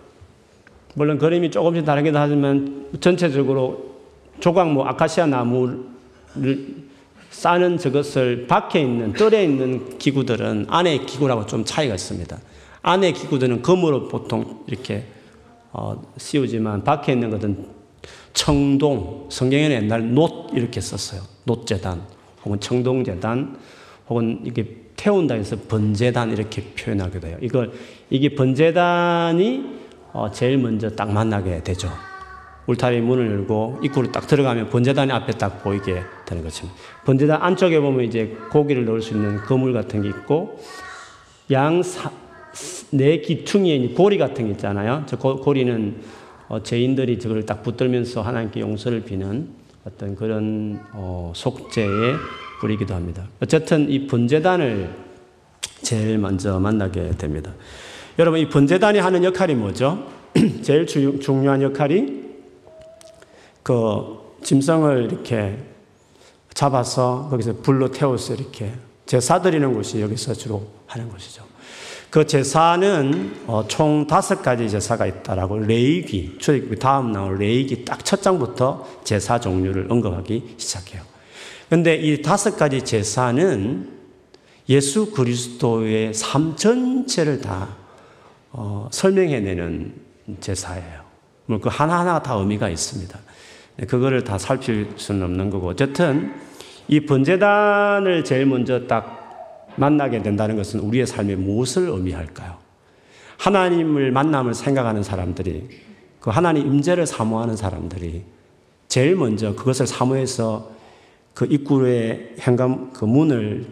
물론 0.95 1.19
그림이 1.19 1.51
조금씩 1.51 1.85
다르긴 1.85 2.17
하지만 2.17 2.89
전체적으로 3.01 3.91
조각 4.41 4.71
뭐 4.73 4.87
아카시아 4.87 5.27
나무를 5.27 5.79
싸는 7.31 7.79
저것을 7.79 8.47
밖에 8.47 8.81
있는 8.81 9.13
뜰에 9.13 9.45
있는 9.45 9.99
기구들은 9.99 10.67
안에 10.69 10.99
기구라고 10.99 11.47
좀 11.47 11.65
차이가 11.65 11.95
있습니다. 11.95 12.37
안에 12.83 13.13
기구들은 13.13 13.63
금으로 13.63 14.09
보통 14.09 14.65
이렇게 14.67 15.05
어, 15.73 16.03
씌우지만 16.17 16.83
밖에 16.83 17.13
있는 17.13 17.31
것은 17.31 17.67
청동, 18.33 19.27
성경에는 19.31 19.85
옛날 19.85 20.13
노 20.13 20.49
이렇게 20.53 20.81
썼어요. 20.81 21.23
노재단, 21.45 22.03
혹은 22.45 22.59
청동재단, 22.59 23.57
혹은 24.09 24.41
이게 24.45 24.77
태운다 24.97 25.35
해서 25.35 25.57
번제단 25.69 26.33
이렇게 26.33 26.63
표현하기도 26.63 27.27
해요. 27.27 27.39
이걸, 27.41 27.73
이게 28.09 28.35
번제단이 28.35 29.65
어, 29.65 29.80
제일 30.33 30.59
먼저 30.59 30.91
딱 30.91 31.11
만나게 31.13 31.63
되죠. 31.63 31.91
울타리 32.67 33.01
문을 33.01 33.31
열고 33.31 33.81
입구로 33.83 34.13
딱 34.13 34.27
들어가면 34.27 34.71
번제단이 34.71 35.11
앞에 35.13 35.33
딱 35.33 35.63
보이게 35.63 36.03
되는 36.27 36.43
거죠. 36.43 36.69
번제단 37.05 37.43
안쪽에 37.43 37.81
보면 37.81 38.05
이제 38.05 38.37
고기를 38.51 38.85
넣을 38.85 39.03
수 39.03 39.15
있는 39.15 39.39
거물 39.39 39.73
같은 39.73 40.03
게 40.03 40.09
있고 40.09 40.61
양네 41.51 43.21
기퉁이에 43.23 43.89
고리 43.95 44.19
같은 44.19 44.47
게 44.47 44.53
있잖아요. 44.53 45.05
저 45.07 45.17
고 45.17 45.53
리는 45.53 46.03
어, 46.49 46.63
죄인들이 46.63 47.19
저걸 47.21 47.47
딱 47.47 47.63
붙들면서 47.63 48.23
하나님께 48.23 48.61
용서를 48.61 49.05
비는 49.05 49.49
어떤 49.85 50.17
그런 50.17 50.81
어, 50.93 51.33
속죄의 51.35 52.17
불이기도 52.61 52.93
합니다. 52.95 53.29
어쨌든 53.41 53.89
이 53.89 54.07
번제단을 54.09 54.91
제일 55.83 56.19
먼저 56.19 56.59
만나게 56.59 57.11
됩니다. 57.13 57.53
여러분 58.21 58.39
이 58.39 58.51
번제단이 58.51 58.99
하는 58.99 59.25
역할이 59.25 59.55
뭐죠? 59.55 60.07
제일 60.61 60.87
주, 60.87 61.19
중요한 61.21 61.63
역할이 61.63 62.21
그 63.63 64.19
짐승을 64.43 65.05
이렇게 65.11 65.57
잡아서 66.53 67.29
거기서 67.31 67.63
불로 67.63 67.91
태워서 67.91 68.35
이렇게 68.35 68.73
제사 69.07 69.41
드리는 69.41 69.73
곳이 69.73 70.03
여기서 70.03 70.35
주로 70.35 70.67
하는 70.87 71.09
곳이죠. 71.09 71.45
그 72.11 72.27
제사는 72.27 73.45
어, 73.47 73.67
총 73.67 74.07
다섯 74.07 74.43
가지 74.43 74.69
제사가 74.69 75.07
있다라고 75.07 75.61
레이기, 75.61 76.37
출애굽 76.41 76.79
다음 76.79 77.13
나올 77.13 77.39
레이기 77.39 77.87
딱 77.87 78.05
첫 78.05 78.21
장부터 78.21 78.87
제사 79.03 79.41
종류를 79.41 79.87
언급하기 79.89 80.57
시작해요. 80.59 81.01
근데 81.71 81.97
이 81.97 82.21
다섯 82.21 82.59
가지 82.59 82.83
제사는 82.83 83.89
예수 84.69 85.11
그리스도의 85.13 86.13
삶 86.13 86.55
전체를 86.57 87.41
다 87.41 87.80
어, 88.53 88.89
설명해내는 88.91 89.95
제사예요. 90.41 91.11
그 91.61 91.69
하나하나 91.69 92.23
다 92.23 92.35
의미가 92.35 92.69
있습니다. 92.69 93.19
네, 93.77 93.87
그거를 93.87 94.25
다 94.25 94.39
살필 94.39 94.91
수는 94.97 95.23
없는 95.25 95.51
거고 95.51 95.69
어쨌든 95.69 96.35
이 96.89 97.01
번제단을 97.01 98.25
제일 98.25 98.47
먼저 98.47 98.87
딱 98.87 99.69
만나게 99.77 100.23
된다는 100.23 100.57
것은 100.57 100.81
우리의 100.81 101.07
삶에 101.07 101.37
무엇을 101.37 101.89
의미할까요? 101.89 102.59
하나님을 103.39 104.11
만남을 104.13 104.55
생각하는 104.55 105.03
사람들이 105.03 105.69
그 106.21 106.31
하나님 106.31 106.67
임재를 106.67 107.07
사모하는 107.07 107.57
사람들이 107.57 108.25
제일 108.89 109.17
먼저 109.17 109.55
그것을 109.55 109.87
사모해서 109.87 110.71
그 111.33 111.47
입구의 111.47 112.35
현관 112.39 112.93
그 112.93 113.05
문을 113.05 113.67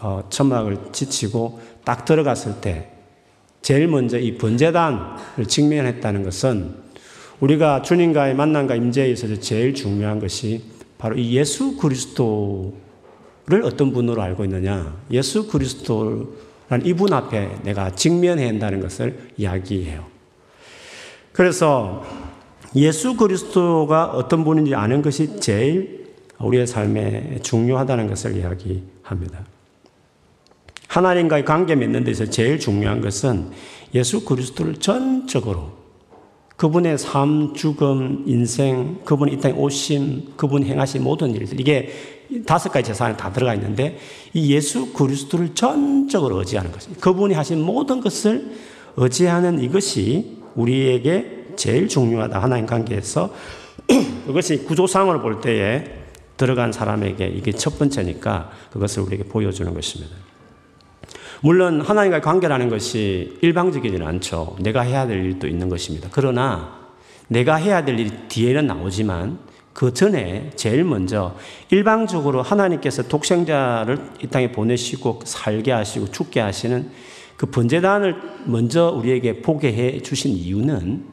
어, 0.00 0.24
천막을 0.28 0.92
지치고 0.92 1.60
딱 1.84 2.04
들어갔을 2.04 2.60
때 2.60 2.90
제일 3.62 3.88
먼저 3.88 4.18
이 4.18 4.36
번제단을 4.36 5.46
직면했다는 5.46 6.22
것은 6.22 6.74
우리가 7.40 7.82
주님과의 7.82 8.34
만남과 8.34 8.74
임재에 8.74 9.10
있어서 9.10 9.38
제일 9.38 9.74
중요한 9.74 10.18
것이 10.18 10.62
바로 10.98 11.16
이 11.16 11.36
예수 11.36 11.76
그리스도 11.76 12.74
를 13.48 13.64
어떤 13.64 13.92
분으로 13.92 14.20
알고 14.20 14.44
있느냐? 14.44 14.94
예수 15.10 15.48
그리스도란 15.48 16.84
이분 16.84 17.14
앞에 17.14 17.60
내가 17.62 17.94
직면해야 17.94 18.46
한다는 18.46 18.80
것을 18.80 19.30
이야기해요. 19.38 20.04
그래서 21.32 22.04
예수 22.76 23.16
그리스도가 23.16 24.10
어떤 24.10 24.44
분인지 24.44 24.74
아는 24.74 25.00
것이 25.00 25.40
제일 25.40 26.08
우리의 26.38 26.66
삶에 26.66 27.38
중요하다는 27.42 28.08
것을 28.08 28.36
이야기합니다. 28.36 29.46
하나님과의 30.98 31.44
관계 31.44 31.76
맺는 31.76 32.04
데서 32.04 32.26
제일 32.26 32.58
중요한 32.58 33.00
것은 33.00 33.50
예수 33.94 34.24
그리스도를 34.24 34.76
전적으로 34.76 35.78
그분의 36.56 36.98
삶, 36.98 37.54
죽음, 37.54 38.24
인생, 38.26 38.98
그분이 39.04 39.34
이 39.34 39.40
땅에 39.40 39.54
오심, 39.54 40.32
그분 40.36 40.64
행하신 40.64 41.04
모든 41.04 41.30
일들, 41.30 41.60
이게 41.60 41.92
다섯 42.44 42.70
가지 42.70 42.88
재산에 42.88 43.16
다 43.16 43.32
들어가 43.32 43.54
있는데 43.54 43.98
이 44.34 44.52
예수 44.52 44.92
그리스도를 44.92 45.54
전적으로 45.54 46.40
의지하는 46.40 46.72
것입니다. 46.72 47.00
그분이 47.00 47.34
하신 47.34 47.62
모든 47.62 48.00
것을 48.00 48.50
의지하는 48.96 49.62
이것이 49.62 50.38
우리에게 50.56 51.52
제일 51.54 51.86
중요하다. 51.86 52.42
하나님 52.42 52.66
관계에서 52.66 53.32
그것이 54.26 54.64
구조상으로 54.64 55.22
볼 55.22 55.40
때에 55.40 55.84
들어간 56.36 56.72
사람에게 56.72 57.28
이게 57.28 57.52
첫 57.52 57.78
번째니까 57.78 58.50
그것을 58.72 59.04
우리에게 59.04 59.24
보여주는 59.24 59.72
것입니다. 59.72 60.27
물론 61.40 61.80
하나님과의 61.80 62.20
관계라는 62.22 62.68
것이 62.68 63.38
일방적이지는 63.40 64.06
않죠. 64.06 64.56
내가 64.60 64.80
해야 64.80 65.06
될 65.06 65.24
일도 65.24 65.46
있는 65.46 65.68
것입니다. 65.68 66.08
그러나 66.10 66.78
내가 67.28 67.56
해야 67.56 67.84
될 67.84 67.98
일이 67.98 68.10
뒤에는 68.28 68.66
나오지만 68.66 69.38
그 69.72 69.94
전에 69.94 70.50
제일 70.56 70.82
먼저 70.82 71.36
일방적으로 71.70 72.42
하나님께서 72.42 73.04
독생자를 73.04 73.98
이 74.22 74.26
땅에 74.26 74.50
보내시고 74.50 75.20
살게 75.24 75.70
하시고 75.70 76.10
죽게 76.10 76.40
하시는 76.40 76.90
그 77.36 77.46
번제단을 77.46 78.16
먼저 78.46 78.90
우리에게 78.90 79.40
보게 79.40 79.72
해 79.72 80.02
주신 80.02 80.32
이유는 80.32 81.04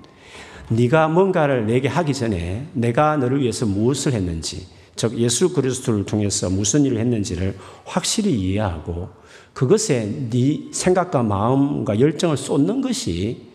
네가 0.69 1.09
뭔가를 1.09 1.67
내게 1.67 1.87
하기 1.87 2.15
전에 2.15 2.67
내가 2.73 3.17
너를 3.17 3.41
위해서 3.41 3.67
무엇을 3.67 4.13
했는지 4.13 4.65
즉 4.95 5.17
예수 5.17 5.53
그리스도를 5.53 6.05
통해서 6.05 6.49
무슨 6.49 6.85
일을 6.85 6.97
했는지를 6.99 7.57
확실히 7.83 8.33
이해하고 8.33 9.09
그것에 9.53 10.29
네 10.29 10.67
생각과 10.71 11.23
마음과 11.23 11.99
열정을 11.99 12.37
쏟는 12.37 12.81
것이 12.81 13.47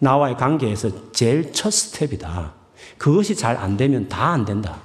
나와의 0.00 0.36
관계에서 0.36 1.12
제일 1.12 1.52
첫 1.52 1.70
스텝이다. 1.72 2.54
그것이 2.98 3.34
잘 3.34 3.56
안 3.56 3.76
되면 3.76 4.08
다 4.08 4.32
안 4.32 4.44
된다. 4.44 4.82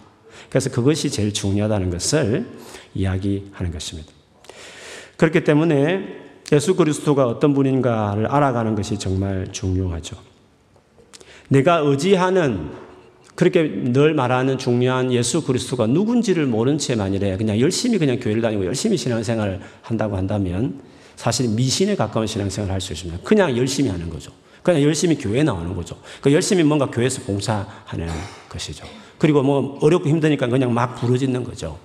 그래서 0.49 0.69
그것이 0.69 1.09
제일 1.09 1.33
중요하다는 1.33 1.89
것을 1.91 2.47
이야기하는 2.95 3.71
것입니다. 3.71 4.11
그렇기 5.17 5.43
때문에 5.43 6.17
예수 6.51 6.75
그리스도가 6.75 7.27
어떤 7.27 7.53
분인가를 7.53 8.25
알아가는 8.27 8.73
것이 8.75 8.97
정말 8.97 9.51
중요하죠. 9.51 10.15
내가 11.49 11.77
의지하는 11.77 12.71
그렇게 13.39 13.63
늘 13.63 14.13
말하는 14.13 14.58
중요한 14.58 15.13
예수 15.13 15.41
그리스도가 15.46 15.88
누군지를 15.88 16.46
모른 16.46 16.77
채 16.77 16.98
만일에 16.98 17.38
그냥 17.38 17.58
열심히 17.58 17.98
그냥 17.98 18.19
교회를 18.19 18.41
다니고 18.41 18.65
열심히 18.65 18.98
신앙생활을 18.98 19.62
한다고 19.81 20.17
한다면 20.17 20.81
사실 21.15 21.48
미신에 21.48 21.96
가까운 21.96 22.27
신앙생활을 22.27 22.74
할 22.74 22.81
수 22.81 22.91
있습니다. 22.91 23.24
그냥 23.24 23.55
열심히 23.55 23.89
하는 23.89 24.10
거죠. 24.10 24.34
그냥 24.62 24.81
열심히 24.81 25.17
교회에 25.17 25.43
나오는 25.43 25.74
거죠. 25.74 25.96
그 26.19 26.34
열심히 26.34 26.63
뭔가 26.63 26.88
교회에서 26.88 27.22
봉사하는 27.22 28.10
것이죠. 28.50 28.86
그리고 29.17 29.41
뭐 29.41 29.79
어렵고 29.81 30.10
힘드니까 30.10 30.48
그냥 30.48 30.74
막 30.74 30.96
부르짖는 30.96 31.46
거죠. 31.46 31.79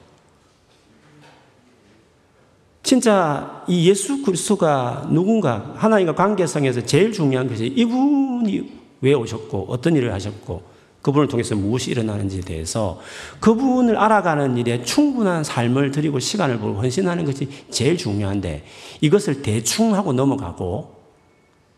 진짜 2.82 3.64
이 3.68 3.88
예수 3.88 4.24
그리스도가 4.24 5.08
누군가 5.08 5.72
하나님과 5.76 6.16
관계성에서 6.16 6.84
제일 6.84 7.12
중요한 7.12 7.46
것이 7.46 7.66
이분이 7.66 8.72
왜 9.02 9.12
오셨고 9.14 9.66
어떤 9.68 9.94
일을 9.94 10.12
하셨고 10.12 10.73
그분을 11.04 11.28
통해서 11.28 11.54
무엇이 11.54 11.90
일어나는지에 11.90 12.40
대해서 12.40 12.98
그분을 13.40 13.98
알아가는 13.98 14.56
일에 14.56 14.82
충분한 14.82 15.44
삶을 15.44 15.90
드리고 15.90 16.18
시간을 16.18 16.58
보고 16.58 16.80
헌신하는 16.80 17.26
것이 17.26 17.46
제일 17.70 17.98
중요한데 17.98 18.64
이것을 19.02 19.42
대충 19.42 19.94
하고 19.94 20.14
넘어가고 20.14 20.94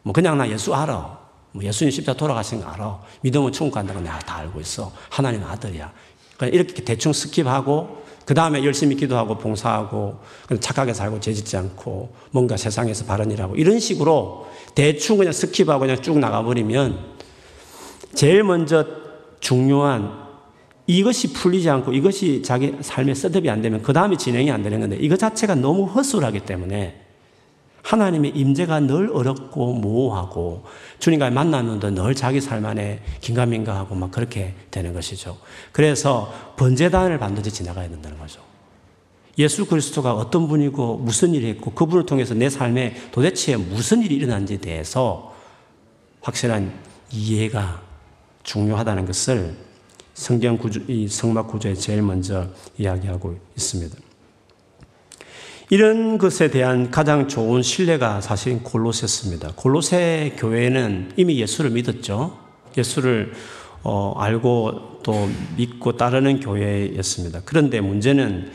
뭐 0.02 0.12
그냥 0.12 0.38
나 0.38 0.48
예수 0.48 0.72
알아. 0.72 1.18
뭐 1.50 1.64
예수님 1.64 1.90
십자 1.90 2.14
돌아가신 2.14 2.60
거 2.60 2.68
알아. 2.68 3.00
믿으면 3.22 3.50
천국 3.50 3.74
간다고 3.74 3.98
내가 3.98 4.16
다 4.20 4.36
알고 4.36 4.60
있어. 4.60 4.92
하나님 5.10 5.42
아들이야. 5.42 5.92
그냥 6.38 6.54
이렇게 6.54 6.84
대충 6.84 7.10
skip하고 7.10 8.06
그 8.24 8.32
다음에 8.32 8.64
열심히 8.64 8.94
기도하고 8.94 9.38
봉사하고 9.38 10.20
착하게 10.60 10.94
살고 10.94 11.18
죄짓지 11.18 11.56
않고 11.56 12.14
뭔가 12.30 12.56
세상에서 12.56 13.06
바른 13.06 13.32
일하고 13.32 13.56
이런 13.56 13.80
식으로 13.80 14.46
대충 14.76 15.16
그냥 15.16 15.32
skip하고 15.32 15.80
그냥 15.80 16.00
쭉 16.00 16.16
나가버리면 16.20 17.16
제일 18.14 18.44
먼저 18.44 19.05
중요한 19.40 20.26
이것이 20.86 21.32
풀리지 21.32 21.68
않고 21.68 21.92
이것이 21.92 22.42
자기 22.42 22.74
삶의 22.80 23.14
setup이 23.14 23.50
안 23.50 23.60
되면 23.60 23.82
그 23.82 23.92
다음에 23.92 24.16
진행이 24.16 24.50
안 24.50 24.62
되는 24.62 24.80
건데 24.80 24.96
이것 24.96 25.18
자체가 25.18 25.56
너무 25.56 25.84
허술하기 25.84 26.40
때문에 26.40 27.02
하나님의 27.82 28.32
임재가 28.34 28.80
늘 28.80 29.10
어렵고 29.12 29.74
모호하고 29.74 30.64
주님과의 30.98 31.32
만나면도 31.32 31.94
늘 31.94 32.14
자기 32.16 32.40
삶 32.40 32.66
안에 32.66 33.00
긴가민가하고 33.20 33.94
막 33.94 34.10
그렇게 34.10 34.54
되는 34.72 34.92
것이죠. 34.92 35.38
그래서 35.70 36.32
번제단을 36.56 37.18
반드시 37.18 37.52
지나가야 37.52 37.88
된다는 37.88 38.18
거죠. 38.18 38.40
예수 39.38 39.66
그리스도가 39.66 40.14
어떤 40.14 40.48
분이고 40.48 40.96
무슨 40.96 41.34
일을 41.34 41.50
했고 41.50 41.72
그분을 41.72 42.06
통해서 42.06 42.34
내 42.34 42.48
삶에 42.48 42.96
도대체 43.12 43.56
무슨 43.56 44.02
일이 44.02 44.16
일어난지에 44.16 44.56
대해서 44.56 45.34
확실한 46.22 46.72
이해가 47.12 47.85
중요하다는 48.46 49.04
것을 49.06 49.54
성경 50.14 50.56
구조, 50.56 50.80
이 50.88 51.08
성막 51.08 51.48
구조에 51.48 51.74
제일 51.74 52.00
먼저 52.00 52.48
이야기하고 52.78 53.36
있습니다. 53.56 53.96
이런 55.68 56.16
것에 56.16 56.48
대한 56.48 56.90
가장 56.92 57.26
좋은 57.28 57.60
신뢰가 57.60 58.20
사실은 58.20 58.62
골로새입니다. 58.62 59.52
골로새 59.56 60.36
교회는 60.38 61.12
이미 61.16 61.40
예수를 61.40 61.70
믿었죠. 61.70 62.38
예수를 62.78 63.32
어, 63.82 64.14
알고 64.16 65.00
또 65.02 65.28
믿고 65.56 65.96
따르는 65.96 66.40
교회였습니다. 66.40 67.42
그런데 67.44 67.80
문제는 67.80 68.50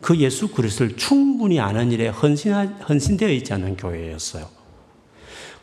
그 0.00 0.16
예수 0.18 0.48
그리스도를 0.48 0.96
충분히 0.96 1.58
아는 1.60 1.90
일에 1.90 2.08
헌신, 2.08 2.52
헌신되어 2.52 3.30
있지 3.30 3.52
않은 3.52 3.76
교회였어요. 3.76 4.63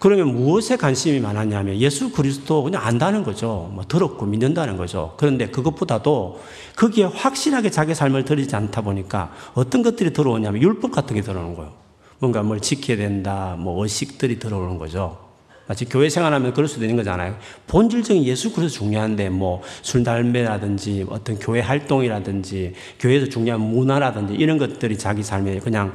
그러면 0.01 0.33
무엇에 0.33 0.77
관심이 0.77 1.19
많았냐면 1.19 1.75
예수 1.77 2.11
그리스도 2.11 2.63
그냥 2.63 2.83
안다는 2.83 3.23
거죠. 3.23 3.69
뭐 3.71 3.83
들었고 3.87 4.25
믿는다는 4.25 4.75
거죠. 4.75 5.13
그런데 5.17 5.45
그것보다도 5.45 6.41
거기에 6.75 7.05
확실하게 7.05 7.69
자기 7.69 7.93
삶을 7.93 8.25
들이지 8.25 8.55
않다 8.55 8.81
보니까 8.81 9.31
어떤 9.53 9.83
것들이 9.83 10.11
들어오냐면 10.11 10.59
율법 10.59 10.91
같은 10.91 11.15
게 11.15 11.21
들어오는 11.21 11.53
거예요. 11.53 11.73
뭔가 12.17 12.41
뭘 12.41 12.59
지켜야 12.59 12.97
된다, 12.97 13.55
뭐 13.59 13.83
의식들이 13.83 14.39
들어오는 14.39 14.79
거죠. 14.79 15.19
마치 15.67 15.85
교회 15.85 16.09
생활하면 16.09 16.53
그럴 16.53 16.67
수도 16.67 16.83
있는 16.83 16.97
거잖아요. 16.97 17.37
본질적인 17.67 18.23
예수 18.23 18.51
그리스도 18.51 18.83
중요한데 18.83 19.29
뭐 19.29 19.61
술, 19.83 20.03
담배라든지 20.03 21.05
어떤 21.09 21.37
교회 21.37 21.61
활동이라든지 21.61 22.73
교회에서 22.99 23.27
중요한 23.27 23.61
문화라든지 23.61 24.33
이런 24.33 24.57
것들이 24.57 24.97
자기 24.97 25.21
삶에 25.21 25.59
그냥 25.59 25.93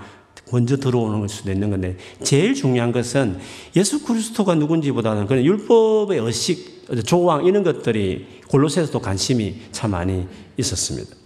먼저 0.51 0.77
들어오는 0.77 1.19
걸 1.19 1.29
수도 1.29 1.51
있는 1.51 1.71
건데 1.71 1.97
제일 2.23 2.55
중요한 2.55 2.93
것은 2.93 3.39
예수 3.75 4.05
그리스도가 4.05 4.55
누군지보다는 4.55 5.27
그런 5.27 5.45
율법의 5.45 6.21
의식, 6.21 6.77
조항 7.05 7.45
이런 7.47 7.65
것들이 7.65 8.27
골로새에서도 8.49 9.01
관심이 9.01 9.57
참 9.73 9.91
많이 9.91 10.27
있었습니다. 10.57 11.17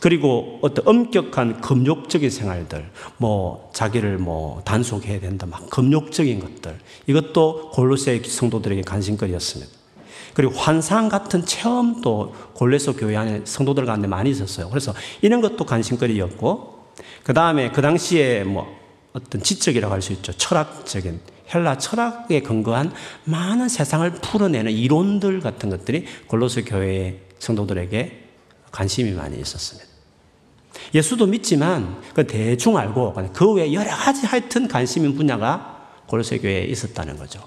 그리고 0.00 0.60
어떤 0.62 0.86
엄격한 0.86 1.60
금욕적인 1.60 2.30
생활들, 2.30 2.88
뭐 3.16 3.70
자기를 3.74 4.18
뭐 4.18 4.62
단속해야 4.64 5.20
된다, 5.20 5.44
막 5.44 5.68
금욕적인 5.68 6.38
것들 6.40 6.78
이것도 7.06 7.70
골로새 7.72 8.22
성도들에게 8.24 8.82
관심거리였습니다. 8.82 9.72
그리고 10.34 10.54
환상 10.54 11.08
같은 11.08 11.44
체험도 11.44 12.32
골로새 12.54 12.92
교회 12.92 13.16
안에 13.16 13.42
성도들 13.44 13.86
가운데 13.86 14.06
많이 14.06 14.30
있었어요. 14.30 14.70
그래서 14.70 14.94
이런 15.20 15.40
것도 15.40 15.66
관심거리였고 15.66 16.77
그 17.22 17.34
다음에 17.34 17.70
그 17.70 17.82
당시에 17.82 18.44
뭐 18.44 18.78
어떤 19.12 19.42
지적이라고 19.42 19.92
할 19.92 20.02
수 20.02 20.12
있죠. 20.12 20.32
철학적인 20.32 21.20
헬라 21.54 21.78
철학에 21.78 22.42
근거한 22.42 22.92
많은 23.24 23.68
세상을 23.68 24.10
풀어내는 24.12 24.70
이론들 24.72 25.40
같은 25.40 25.70
것들이 25.70 26.04
골로새 26.26 26.62
교회의 26.62 27.20
성도들에게 27.38 28.24
관심이 28.70 29.12
많이 29.12 29.40
있었습니다. 29.40 29.88
예수도 30.94 31.26
믿지만 31.26 32.00
그 32.14 32.26
대충 32.26 32.76
알고 32.76 33.14
그 33.32 33.52
외에 33.52 33.72
여러 33.72 33.90
가지 33.90 34.26
하여튼 34.26 34.68
관심 34.68 35.04
인 35.04 35.16
분야가 35.16 35.88
골로새 36.06 36.38
교회에 36.38 36.64
있었다는 36.64 37.16
거죠. 37.16 37.42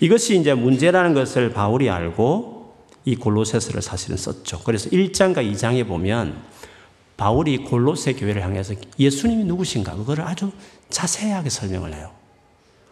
이것이 0.00 0.38
이제 0.38 0.54
문제라는 0.54 1.14
것을 1.14 1.52
바울이 1.52 1.90
알고 1.90 2.74
이 3.04 3.16
골로새서를 3.16 3.82
사실은 3.82 4.16
썼죠. 4.16 4.60
그래서 4.64 4.88
1장과 4.90 5.38
2장에 5.52 5.86
보면 5.86 6.42
바울이 7.16 7.58
골로새 7.58 8.14
교회를 8.14 8.42
향해서 8.42 8.74
예수님이 8.98 9.44
누구신가 9.44 9.94
그거를 9.94 10.24
아주 10.24 10.50
자세하게 10.90 11.50
설명을 11.50 11.94
해요. 11.94 12.10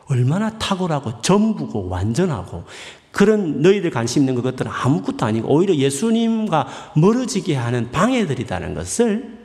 얼마나 0.06 0.58
탁월하고 0.58 1.22
전부고 1.22 1.88
완전하고 1.88 2.64
그런 3.10 3.60
너희들 3.62 3.90
관심 3.90 4.22
있는 4.22 4.40
것들은 4.42 4.70
아무것도 4.70 5.26
아니고 5.26 5.48
오히려 5.48 5.74
예수님과 5.74 6.92
멀어지게 6.96 7.54
하는 7.54 7.90
방해들이라는 7.90 8.74
것을 8.74 9.38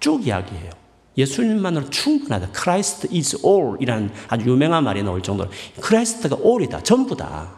쭉 0.00 0.26
이야기해요. 0.26 0.70
예수님만으로 1.16 1.90
충분하다. 1.90 2.52
Christ 2.52 3.08
is 3.14 3.38
all 3.44 3.76
이라는 3.80 4.10
아주 4.28 4.50
유명한 4.50 4.84
말이 4.84 5.02
나올 5.02 5.22
정도로 5.22 5.48
Christ가 5.80 6.36
all이다. 6.44 6.82
전부다. 6.82 7.52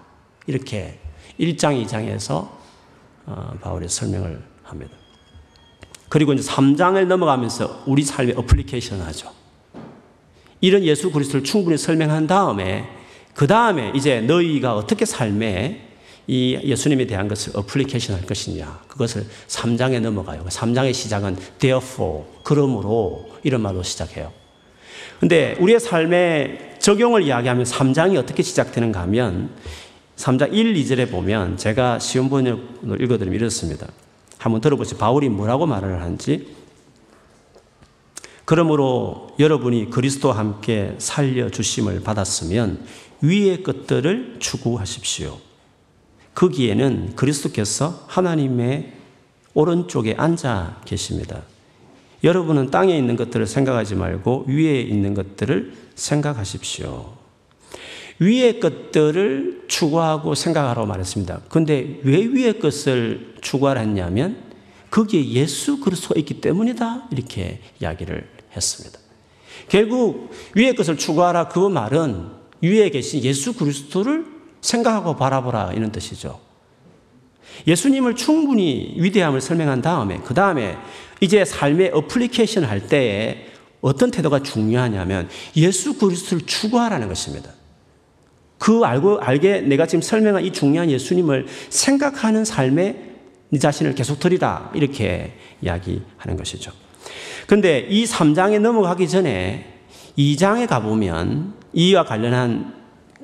이렇게 0.46 1.00
1장, 1.40 1.84
2장에서 1.84 2.48
어, 3.26 3.54
바울이 3.60 3.88
설명을 3.88 4.42
합니다. 4.62 4.92
그리고 6.08 6.32
이제 6.32 6.48
3장을 6.48 7.04
넘어가면서 7.06 7.82
우리 7.86 8.02
삶에 8.02 8.34
어플리케이션 8.36 9.00
하죠. 9.02 9.32
이런 10.60 10.82
예수 10.84 11.10
그리스도를 11.10 11.44
충분히 11.44 11.76
설명한 11.76 12.26
다음에 12.26 12.88
그 13.34 13.46
다음에 13.46 13.92
이제 13.94 14.20
너희가 14.20 14.74
어떻게 14.76 15.04
삶에 15.04 15.82
이 16.26 16.58
예수님에 16.64 17.06
대한 17.06 17.28
것을 17.28 17.56
어플리케이션 17.56 18.16
할 18.16 18.26
것이냐. 18.26 18.80
그것을 18.88 19.26
3장에 19.46 20.00
넘어가요. 20.00 20.44
3장의 20.48 20.92
시작은 20.92 21.36
therefore, 21.58 22.24
그러므로 22.42 23.28
이런 23.42 23.60
말로 23.60 23.82
시작해요. 23.82 24.32
근데 25.20 25.56
우리의 25.60 25.80
삶의 25.80 26.76
적용을 26.78 27.22
이야기하면 27.22 27.64
3장이 27.64 28.16
어떻게 28.16 28.42
시작되는가 28.42 29.00
하면 29.02 29.50
3장 30.16 30.52
1, 30.52 30.74
2절에 30.74 31.10
보면 31.10 31.56
제가 31.56 31.98
시험 31.98 32.28
번역을 32.28 33.00
읽어드리면 33.02 33.38
이렇습니다. 33.38 33.86
한번 34.46 34.60
들어보세요. 34.60 34.98
바울이 34.98 35.28
뭐라고 35.28 35.66
말을 35.66 36.00
하는지. 36.00 36.54
그러므로 38.44 39.34
여러분이 39.40 39.90
그리스도와 39.90 40.38
함께 40.38 40.94
살려주심을 40.98 42.02
받았으면 42.02 42.86
위의 43.22 43.64
것들을 43.64 44.36
추구하십시오. 44.38 45.38
거기에는 46.34 47.16
그리스도께서 47.16 48.04
하나님의 48.06 48.92
오른쪽에 49.54 50.14
앉아 50.16 50.82
계십니다. 50.84 51.42
여러분은 52.22 52.70
땅에 52.70 52.96
있는 52.96 53.16
것들을 53.16 53.46
생각하지 53.46 53.96
말고 53.96 54.44
위에 54.46 54.80
있는 54.80 55.14
것들을 55.14 55.74
생각하십시오. 55.96 57.15
위의 58.18 58.60
것들을 58.60 59.64
추구하고 59.68 60.34
생각하라고 60.34 60.86
말했습니다. 60.86 61.42
근데 61.48 62.00
왜 62.02 62.18
위의 62.18 62.58
것을 62.58 63.34
추구하라 63.40 63.80
했냐면 63.80 64.44
거기에 64.90 65.30
예수 65.30 65.80
그리스도가 65.80 66.18
있기 66.20 66.40
때문이다. 66.40 67.08
이렇게 67.10 67.60
이야기를 67.80 68.28
했습니다. 68.54 68.98
결국 69.68 70.30
위의 70.54 70.74
것을 70.74 70.96
추구하라 70.96 71.48
그 71.48 71.58
말은 71.68 72.28
위에 72.62 72.88
계신 72.90 73.22
예수 73.22 73.52
그리스도를 73.52 74.24
생각하고 74.60 75.16
바라보라 75.16 75.72
이런 75.74 75.92
뜻이죠. 75.92 76.40
예수님을 77.66 78.16
충분히 78.16 78.94
위대함을 78.98 79.40
설명한 79.40 79.82
다음에 79.82 80.20
그 80.24 80.34
다음에 80.34 80.76
이제 81.20 81.44
삶의 81.44 81.90
어플리케이션 81.92 82.64
할 82.64 82.86
때에 82.86 83.46
어떤 83.80 84.10
태도가 84.10 84.42
중요하냐면 84.42 85.28
예수 85.56 85.98
그리스도를 85.98 86.46
추구하라는 86.46 87.08
것입니다. 87.08 87.55
그 88.58 88.82
알고 88.84 89.20
알게 89.20 89.62
내가 89.62 89.86
지금 89.86 90.02
설명한 90.02 90.44
이 90.44 90.52
중요한 90.52 90.90
예수님을 90.90 91.46
생각하는 91.68 92.44
삶에 92.44 93.06
네 93.48 93.58
자신을 93.58 93.94
계속 93.94 94.18
드리라 94.18 94.70
이렇게 94.74 95.34
이야기하는 95.62 96.36
것이죠. 96.36 96.72
근데 97.46 97.86
이 97.88 98.04
3장에 98.04 98.58
넘어가기 98.60 99.08
전에 99.08 99.74
2장에 100.18 100.66
가보면 100.66 101.54
이와 101.72 102.04
관련한 102.04 102.74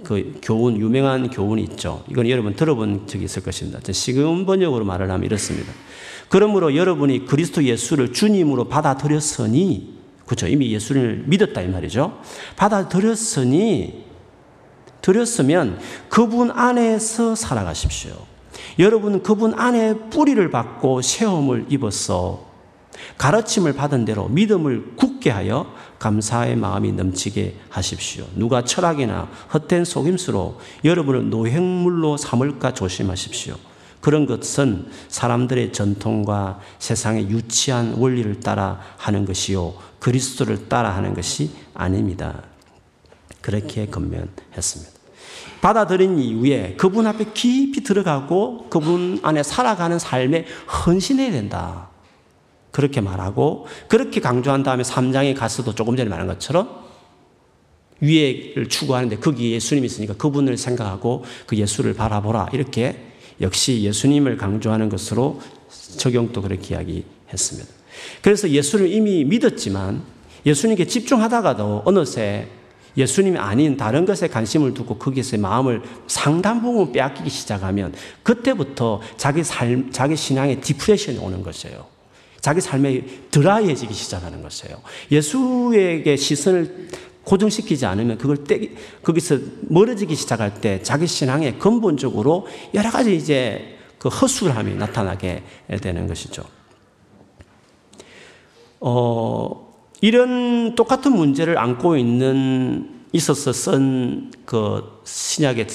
그 0.04 0.38
교훈, 0.42 0.76
유명한 0.78 1.30
교훈이 1.30 1.62
있죠. 1.62 2.04
이건 2.10 2.28
여러분 2.28 2.54
들어본 2.54 3.06
적이 3.06 3.24
있을 3.24 3.42
것입니다. 3.42 3.80
시금 3.92 4.46
번역으로 4.46 4.84
말을 4.84 5.10
하면 5.10 5.24
이렇습니다. 5.24 5.72
그러므로 6.28 6.74
여러분이 6.74 7.26
그리스도 7.26 7.62
예수를 7.64 8.12
주님으로 8.12 8.68
받아들였으니, 8.68 9.98
그죠? 10.26 10.46
이미 10.46 10.72
예수를 10.72 11.24
믿었다 11.26 11.62
이 11.62 11.68
말이죠. 11.68 12.20
받아들였으니, 12.56 14.04
들였으면 15.02 15.78
그분 16.08 16.50
안에서 16.50 17.34
살아가십시오. 17.34 18.14
여러분 18.78 19.22
그분 19.22 19.58
안에 19.58 19.94
뿌리를 20.10 20.50
받고 20.50 21.02
체험을 21.02 21.66
입어서 21.68 22.50
가르침을 23.18 23.72
받은 23.72 24.04
대로 24.04 24.28
믿음을 24.28 24.94
굳게 24.96 25.30
하여 25.30 25.72
감사의 25.98 26.56
마음이 26.56 26.92
넘치게 26.92 27.56
하십시오. 27.68 28.26
누가 28.34 28.64
철학이나 28.64 29.28
헛된 29.52 29.84
속임수로 29.84 30.60
여러분을 30.84 31.30
노획물로 31.30 32.16
삼을까 32.16 32.74
조심하십시오. 32.74 33.56
그런 34.00 34.26
것은 34.26 34.88
사람들의 35.08 35.72
전통과 35.72 36.58
세상의 36.80 37.30
유치한 37.30 37.94
원리를 37.94 38.40
따라 38.40 38.80
하는 38.96 39.24
것이요. 39.24 39.74
그리스도를 40.00 40.68
따라 40.68 40.94
하는 40.96 41.14
것이 41.14 41.50
아닙니다. 41.72 42.42
그렇게 43.40 43.86
건면했습니다. 43.86 44.91
받아들인 45.62 46.18
이후에 46.18 46.74
그분 46.76 47.06
앞에 47.06 47.26
깊이 47.32 47.82
들어가고 47.82 48.66
그분 48.68 49.20
안에 49.22 49.44
살아가는 49.44 49.96
삶에 49.98 50.44
헌신해야 50.84 51.30
된다. 51.30 51.88
그렇게 52.72 53.00
말하고 53.00 53.66
그렇게 53.86 54.20
강조한 54.20 54.64
다음에 54.64 54.82
3장에 54.82 55.36
가서도 55.36 55.74
조금 55.74 55.96
전에 55.96 56.10
말한 56.10 56.26
것처럼 56.26 56.82
위에를 58.00 58.68
추구하는데 58.68 59.18
거기 59.18 59.52
예수님이 59.52 59.86
있으니까 59.86 60.14
그분을 60.14 60.56
생각하고 60.56 61.22
그 61.46 61.56
예수를 61.56 61.94
바라보라 61.94 62.48
이렇게 62.52 63.00
역시 63.40 63.82
예수님을 63.82 64.38
강조하는 64.38 64.88
것으로 64.88 65.40
적용도 65.96 66.42
그렇게 66.42 66.74
이야기했습니다. 66.74 67.68
그래서 68.20 68.50
예수를 68.50 68.92
이미 68.92 69.24
믿었지만 69.24 70.02
예수님께 70.44 70.86
집중하다가도 70.86 71.82
어느새 71.84 72.48
예수님이 72.96 73.38
아닌 73.38 73.76
다른 73.76 74.04
것에 74.04 74.28
관심을 74.28 74.74
두고 74.74 74.98
거기서 74.98 75.38
마음을 75.38 75.82
상당 76.06 76.60
부분 76.60 76.92
빼앗기기 76.92 77.30
시작하면 77.30 77.94
그때부터 78.22 79.00
자기 79.16 79.42
삶, 79.42 79.90
자기 79.90 80.16
신앙에 80.16 80.60
디프레션이 80.60 81.18
오는 81.18 81.42
것이에요. 81.42 81.86
자기 82.40 82.60
삶에 82.60 83.04
드라이해지기 83.30 83.94
시작하는 83.94 84.42
것이에요. 84.42 84.82
예수에게 85.10 86.16
시선을 86.16 86.88
고정시키지 87.24 87.86
않으면 87.86 88.18
그걸 88.18 88.44
떼, 88.44 88.72
거기서 89.02 89.38
멀어지기 89.68 90.14
시작할 90.14 90.60
때 90.60 90.82
자기 90.82 91.06
신앙에 91.06 91.52
근본적으로 91.52 92.46
여러 92.74 92.90
가지 92.90 93.14
이제 93.14 93.78
그 93.98 94.08
허술함이 94.08 94.74
나타나게 94.74 95.44
되는 95.80 96.08
것이죠. 96.08 96.42
어, 98.80 99.71
이런 100.02 100.74
똑같은 100.74 101.16
문제를 101.16 101.56
안고 101.56 101.96
있는 101.96 102.90
있어서 103.14 103.52
쓴 103.54 104.30
그 104.44 105.00
신약의 105.04 105.66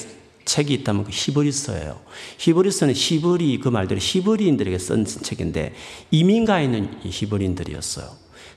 책이 0.46 0.74
있다면 0.76 1.04
그 1.04 1.10
히브리서예요. 1.12 2.00
히브리서는 2.38 2.94
히브리 2.96 3.60
그 3.60 3.70
말대로 3.70 4.00
히브리인들에게 4.00 4.78
쓴 4.78 5.04
책인데 5.04 5.74
이민가에 6.12 6.66
있는 6.66 6.92
히브리인들이었어요. 7.04 8.08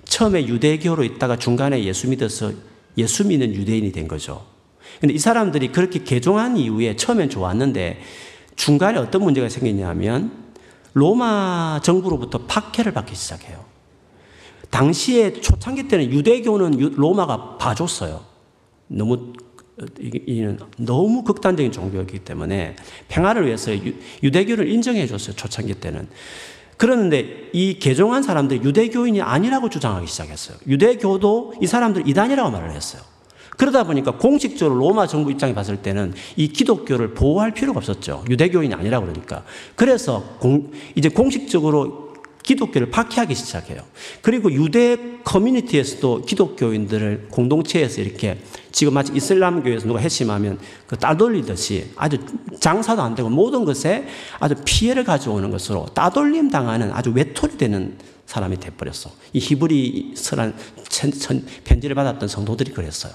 처음에 0.04 0.46
유대교로 0.46 1.04
있다가 1.04 1.36
중간에 1.36 1.82
예수 1.84 2.08
믿어서 2.08 2.52
예수 2.98 3.26
믿는 3.26 3.54
유대인이 3.54 3.92
된 3.92 4.08
거죠. 4.08 4.44
근데 5.00 5.14
이 5.14 5.18
사람들이 5.18 5.68
그렇게 5.68 6.04
개종한 6.04 6.56
이후에 6.56 6.96
처음엔 6.96 7.30
좋았는데 7.30 8.00
중간에 8.56 8.98
어떤 8.98 9.22
문제가 9.22 9.48
생기냐면 9.48 10.32
로마 10.92 11.80
정부로부터 11.82 12.38
박해를 12.46 12.92
받기 12.92 13.14
시작해요. 13.14 13.69
당시에 14.70 15.34
초창기 15.34 15.88
때는 15.88 16.10
유대교는 16.12 16.94
로마가 16.96 17.58
봐줬어요. 17.58 18.20
너무 18.88 19.32
너무 20.76 21.24
극단적인 21.24 21.72
종교였기 21.72 22.20
때문에 22.20 22.76
평화를 23.08 23.46
위해서 23.46 23.72
유대교를 24.22 24.68
인정해 24.68 25.06
줬어요. 25.06 25.34
초창기 25.36 25.74
때는. 25.74 26.08
그러는데 26.76 27.50
이 27.52 27.78
개종한 27.78 28.22
사람들이 28.22 28.60
유대교인이 28.62 29.20
아니라고 29.20 29.68
주장하기 29.68 30.06
시작했어요. 30.06 30.56
유대교도 30.66 31.54
이 31.60 31.66
사람들 31.66 32.08
이단이라고 32.08 32.50
말을 32.50 32.72
했어요. 32.72 33.02
그러다 33.56 33.84
보니까 33.84 34.12
공식적으로 34.12 34.78
로마 34.78 35.06
정부 35.06 35.30
입장에 35.30 35.52
봤을 35.52 35.82
때는 35.82 36.14
이 36.36 36.48
기독교를 36.48 37.12
보호할 37.12 37.52
필요가 37.52 37.78
없었죠. 37.78 38.24
유대교인이 38.30 38.72
아니라 38.72 39.00
그러니까. 39.00 39.44
그래서 39.76 40.22
공, 40.38 40.72
이제 40.94 41.10
공식적으로 41.10 42.09
기독교를 42.42 42.90
박해하기 42.90 43.34
시작해요. 43.34 43.82
그리고 44.22 44.52
유대 44.52 44.96
커뮤니티에서도 45.24 46.22
기독교인들을 46.22 47.28
공동체에서 47.30 48.00
이렇게 48.00 48.38
지금 48.72 48.94
마치 48.94 49.12
이슬람교에서 49.14 49.86
누가 49.86 50.00
해심하면 50.00 50.58
그 50.86 50.96
따돌리듯이 50.96 51.90
아주 51.96 52.18
장사도 52.58 53.02
안 53.02 53.14
되고 53.14 53.28
모든 53.28 53.64
것에 53.64 54.06
아주 54.38 54.54
피해를 54.64 55.04
가져오는 55.04 55.50
것으로 55.50 55.86
따돌림 55.94 56.50
당하는 56.50 56.92
아주 56.92 57.10
외톨이 57.10 57.58
되는 57.58 57.98
사람이 58.26 58.58
돼버렸어. 58.60 59.10
이 59.32 59.38
히브리서란 59.40 60.54
편지를 61.64 61.96
받았던 61.96 62.28
성도들이 62.28 62.72
그랬어요. 62.72 63.12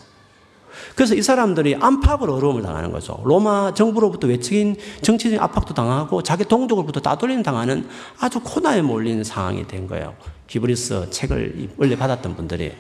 그래서 0.96 1.14
이 1.14 1.22
사람들이 1.22 1.76
안팎으로 1.76 2.36
어려움을 2.36 2.62
당하는 2.62 2.92
거죠. 2.92 3.22
로마 3.26 3.74
정부로부터 3.74 4.28
외적인 4.28 4.78
정치적인 5.02 5.40
압박도 5.40 5.74
당하고 5.74 6.24
자기 6.24 6.46
동족으로부터 6.46 7.02
따돌림 7.02 7.44
당하는 7.44 7.88
아주 8.20 8.40
코너에 8.40 8.82
몰린 8.82 9.24
상황이 9.24 9.68
된 9.68 9.88
거예요. 9.88 10.16
히브리스 10.48 11.10
책을 11.10 11.70
원래 11.78 11.98
받았던 11.98 12.36
분들이. 12.36 12.72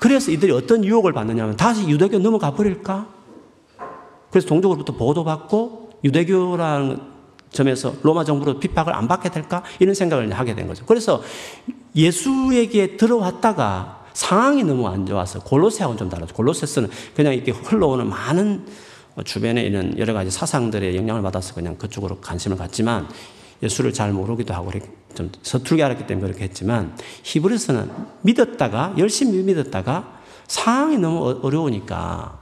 그래서 0.00 0.30
이들이 0.30 0.52
어떤 0.52 0.84
유혹을 0.84 1.12
받느냐면 1.12 1.56
다시 1.56 1.86
유대교 1.86 2.18
넘어가 2.18 2.52
버릴까? 2.54 3.08
그래서 4.30 4.48
동족으로부터 4.48 4.94
보도받고 4.94 5.90
유대교라는 6.04 7.00
점에서 7.50 7.94
로마 8.02 8.24
정부로 8.24 8.58
핍박을 8.58 8.94
안 8.94 9.08
받게 9.08 9.30
될까? 9.30 9.62
이런 9.80 9.94
생각을 9.94 10.30
하게 10.32 10.54
된 10.54 10.66
거죠. 10.66 10.84
그래서 10.86 11.22
예수에게 11.94 12.96
들어왔다가 12.96 13.97
상황이 14.18 14.64
너무 14.64 14.88
안 14.88 15.06
좋아서 15.06 15.38
골로새하고는 15.38 15.96
좀 15.96 16.08
다르죠. 16.08 16.34
골로새서는 16.34 16.90
그냥 17.14 17.34
이렇게 17.34 17.52
흘러오는 17.52 18.04
많은 18.08 18.66
주변에 19.24 19.62
있는 19.62 19.96
여러 19.96 20.12
가지 20.12 20.28
사상들의 20.28 20.96
영향을 20.96 21.22
받아서 21.22 21.54
그냥 21.54 21.76
그쪽으로 21.78 22.18
관심을 22.18 22.56
갖지만 22.56 23.08
예수를 23.62 23.92
잘 23.92 24.12
모르기도 24.12 24.54
하고 24.54 24.72
좀 25.14 25.30
서툴게 25.42 25.84
알았기 25.84 26.08
때문에 26.08 26.26
그렇게 26.26 26.42
했지만 26.42 26.96
히브리서는 27.22 27.92
믿었다가 28.22 28.94
열심히 28.98 29.40
믿었다가 29.40 30.18
상황이 30.48 30.98
너무 30.98 31.30
어, 31.30 31.38
어려우니까 31.40 32.40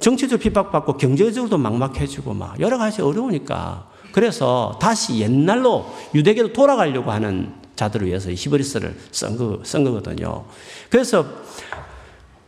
정치적 0.00 0.40
핍박받고 0.40 0.98
경제적으로도 0.98 1.56
막막해지고 1.56 2.34
막 2.34 2.60
여러 2.60 2.76
가지 2.76 3.00
어려우니까 3.00 3.88
그래서 4.12 4.78
다시 4.78 5.20
옛날로 5.20 5.86
유대계로 6.14 6.52
돌아가려고 6.52 7.12
하는 7.12 7.65
자들을 7.76 8.06
위해서 8.06 8.30
히브리서를 8.30 8.96
쓴, 9.12 9.36
거, 9.36 9.60
쓴 9.64 9.84
거거든요. 9.84 10.44
그래서 10.90 11.26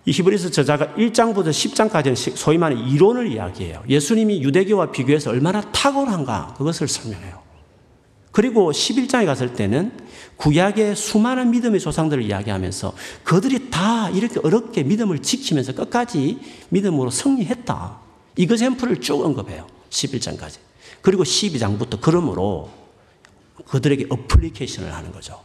이 0.05 0.11
히브리서 0.11 0.51
저자가 0.51 0.95
1장부터 0.95 1.51
10장까지는 1.51 2.35
소위 2.35 2.57
말하는 2.57 2.89
이론을 2.89 3.31
이야기해요. 3.31 3.83
예수님이 3.89 4.43
유대교와 4.43 4.91
비교해서 4.91 5.31
얼마나 5.31 5.61
탁월한가 5.61 6.55
그것을 6.57 6.89
설명해요. 6.89 7.43
그리고 8.33 8.73
11장에 8.73 9.27
갔을 9.27 9.55
때는 9.55 9.93
구약의 10.37 10.97
수많은 10.97 11.51
믿음의 11.51 11.81
조상들을 11.81 12.23
이야기하면서 12.23 12.95
그들이 13.25 13.71
다 13.71 14.09
이렇게 14.11 14.41
어렵게 14.43 14.85
믿음을 14.85 15.19
지키면서 15.21 15.75
끝까지 15.75 16.39
믿음으로 16.71 17.11
승리했다. 17.11 17.99
이그샘플을 18.37 19.01
쭉 19.01 19.25
언급해요. 19.25 19.67
11장까지. 19.91 20.59
그리고 21.03 21.25
12장부터 21.25 21.99
그러므로 22.01 22.71
그들에게 23.67 24.07
어플리케이션을 24.09 24.95
하는 24.95 25.13
거죠. 25.13 25.41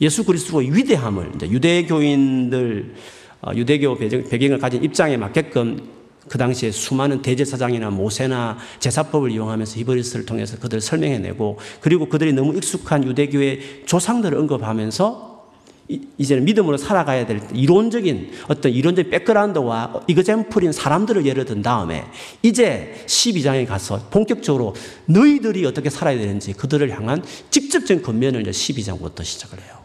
예수 0.00 0.24
그리스도의 0.24 0.74
위대함을 0.74 1.32
유대교인들 1.42 2.94
어, 3.42 3.52
유대교 3.54 3.98
배경을 3.98 4.58
가진 4.58 4.82
입장에 4.82 5.16
맞게끔 5.16 5.96
그 6.28 6.38
당시에 6.38 6.72
수많은 6.72 7.22
대제사장이나 7.22 7.90
모세나 7.90 8.58
제사법을 8.80 9.30
이용하면서 9.30 9.78
히브리스를 9.78 10.26
통해서 10.26 10.58
그들을 10.58 10.80
설명해내고 10.80 11.58
그리고 11.80 12.08
그들이 12.08 12.32
너무 12.32 12.56
익숙한 12.56 13.04
유대교의 13.04 13.84
조상들을 13.86 14.36
언급하면서 14.36 15.35
이제는 15.88 16.44
믿음으로 16.44 16.76
살아가야 16.76 17.26
될 17.26 17.40
이론적인 17.54 18.32
어떤 18.48 18.72
이론적인 18.72 19.10
백그라운드와 19.10 20.02
이그젠플인 20.08 20.72
사람들을 20.72 21.26
예를 21.26 21.44
든 21.44 21.62
다음에 21.62 22.04
이제 22.42 23.04
12장에 23.06 23.66
가서 23.66 24.08
본격적으로 24.10 24.74
너희들이 25.06 25.64
어떻게 25.64 25.88
살아야 25.88 26.18
되는지 26.18 26.54
그들을 26.54 26.90
향한 26.90 27.22
직접적인 27.50 28.02
이제 28.40 28.50
12장부터 28.50 29.24
시작을 29.24 29.62
해요. 29.62 29.76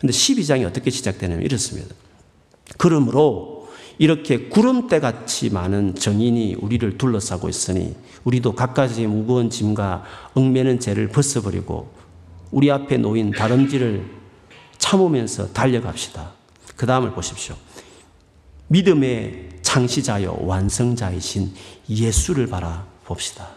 근데 0.00 0.12
12장이 0.12 0.66
어떻게 0.66 0.90
시작되냐면 0.90 1.44
이렇습니다. 1.44 1.94
그러므로 2.78 3.68
이렇게 3.98 4.48
구름대 4.48 5.00
같이 5.00 5.50
많은 5.50 5.94
정인이 5.94 6.56
우리를 6.60 6.98
둘러싸고 6.98 7.48
있으니 7.48 7.94
우리도 8.24 8.54
각가지 8.54 9.06
무거운 9.06 9.50
짐과 9.50 10.04
얽매는 10.34 10.80
죄를 10.80 11.08
벗어버리고 11.08 11.92
우리 12.50 12.70
앞에 12.70 12.96
놓인 12.96 13.30
다름질을 13.30 14.23
참으면서 14.84 15.50
달려갑시다. 15.54 16.32
그 16.76 16.84
다음을 16.84 17.12
보십시오. 17.12 17.56
믿음의 18.68 19.48
창시자요 19.62 20.40
완성자이신 20.42 21.54
예수를 21.88 22.48
바라봅시다. 22.48 23.48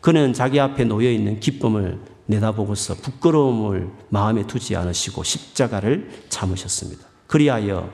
그는 0.00 0.32
자기 0.32 0.58
앞에 0.58 0.82
놓여 0.84 1.08
있는 1.08 1.38
기쁨을 1.38 2.00
내다보고서 2.26 2.96
부끄러움을 2.96 3.88
마음에 4.08 4.48
두지 4.48 4.74
않으시고 4.74 5.22
십자가를 5.22 6.10
참으셨습니다. 6.28 7.06
그리하여 7.28 7.88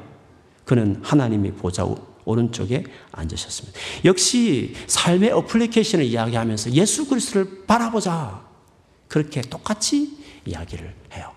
그는 0.65 1.01
하나님의 1.03 1.53
보좌 1.53 1.87
오른쪽에 2.25 2.85
앉으셨습니다. 3.13 3.79
역시 4.07 4.75
삶의 4.87 5.33
어플리케이션을 5.33 6.07
이야기하면서 6.07 6.73
예수 6.73 7.07
그리스도를 7.07 7.67
바라보자. 7.67 8.43
그렇게 9.07 9.43
똑같이 9.43 10.17
이야기를 10.47 10.95
해요. 11.13 11.31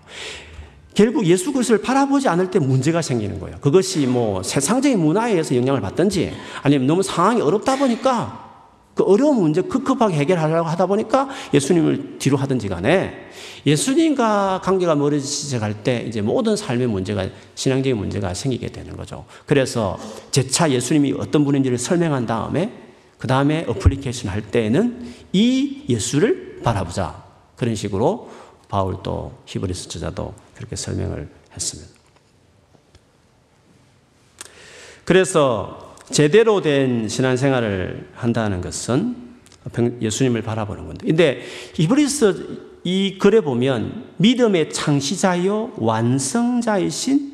결국 0.94 1.26
예수 1.26 1.52
그리스도를 1.52 1.82
바라보지 1.82 2.28
않을 2.28 2.50
때 2.50 2.58
문제가 2.58 3.02
생기는 3.02 3.40
거예요. 3.40 3.58
그것이 3.60 4.06
뭐 4.06 4.42
세상적인 4.42 4.98
문화에 4.98 5.32
의해서 5.32 5.54
영향을 5.56 5.80
받든지 5.80 6.32
아니면 6.62 6.86
너무 6.86 7.02
상황이 7.02 7.40
어렵다 7.40 7.76
보니까 7.76 8.44
그 8.94 9.02
어려운 9.02 9.40
문제 9.40 9.60
급급하게 9.60 10.14
해결하려고 10.14 10.68
하다 10.68 10.86
보니까 10.86 11.28
예수님을 11.52 12.18
뒤로 12.20 12.36
하든지 12.36 12.68
간에 12.68 13.12
예수님과 13.66 14.60
관계가 14.62 14.94
멀어지게 14.94 15.58
갈때 15.58 16.04
이제 16.06 16.22
모든 16.22 16.54
삶의 16.54 16.86
문제가 16.86 17.26
신앙적인 17.56 17.96
문제가 17.96 18.32
생기게 18.34 18.68
되는 18.68 18.96
거죠. 18.96 19.24
그래서 19.46 19.98
재차 20.30 20.70
예수님이 20.70 21.14
어떤 21.18 21.44
분인지를 21.44 21.76
설명한 21.76 22.26
다음에 22.26 22.72
그 23.18 23.26
다음에 23.26 23.64
어플리케이션 23.66 24.30
할 24.30 24.42
때에는 24.42 25.08
이 25.32 25.82
예수를 25.88 26.60
바라보자. 26.62 27.24
그런 27.56 27.74
식으로 27.74 28.30
바울도 28.68 29.32
히브리서 29.46 29.88
저자도 29.88 30.34
그렇게 30.54 30.76
설명을 30.76 31.28
했습니다. 31.52 31.90
그래서 35.04 35.96
제대로 36.10 36.60
된 36.60 37.08
신앙생활을 37.08 38.10
한다는 38.14 38.60
것은 38.60 39.16
예수님을 40.00 40.42
바라보는 40.42 40.86
건데. 40.86 41.06
근데 41.06 41.42
히브리서 41.74 42.74
이 42.84 43.16
글에 43.18 43.40
보면 43.40 44.04
믿음의 44.18 44.70
창시자요 44.70 45.72
완성자이신 45.76 47.33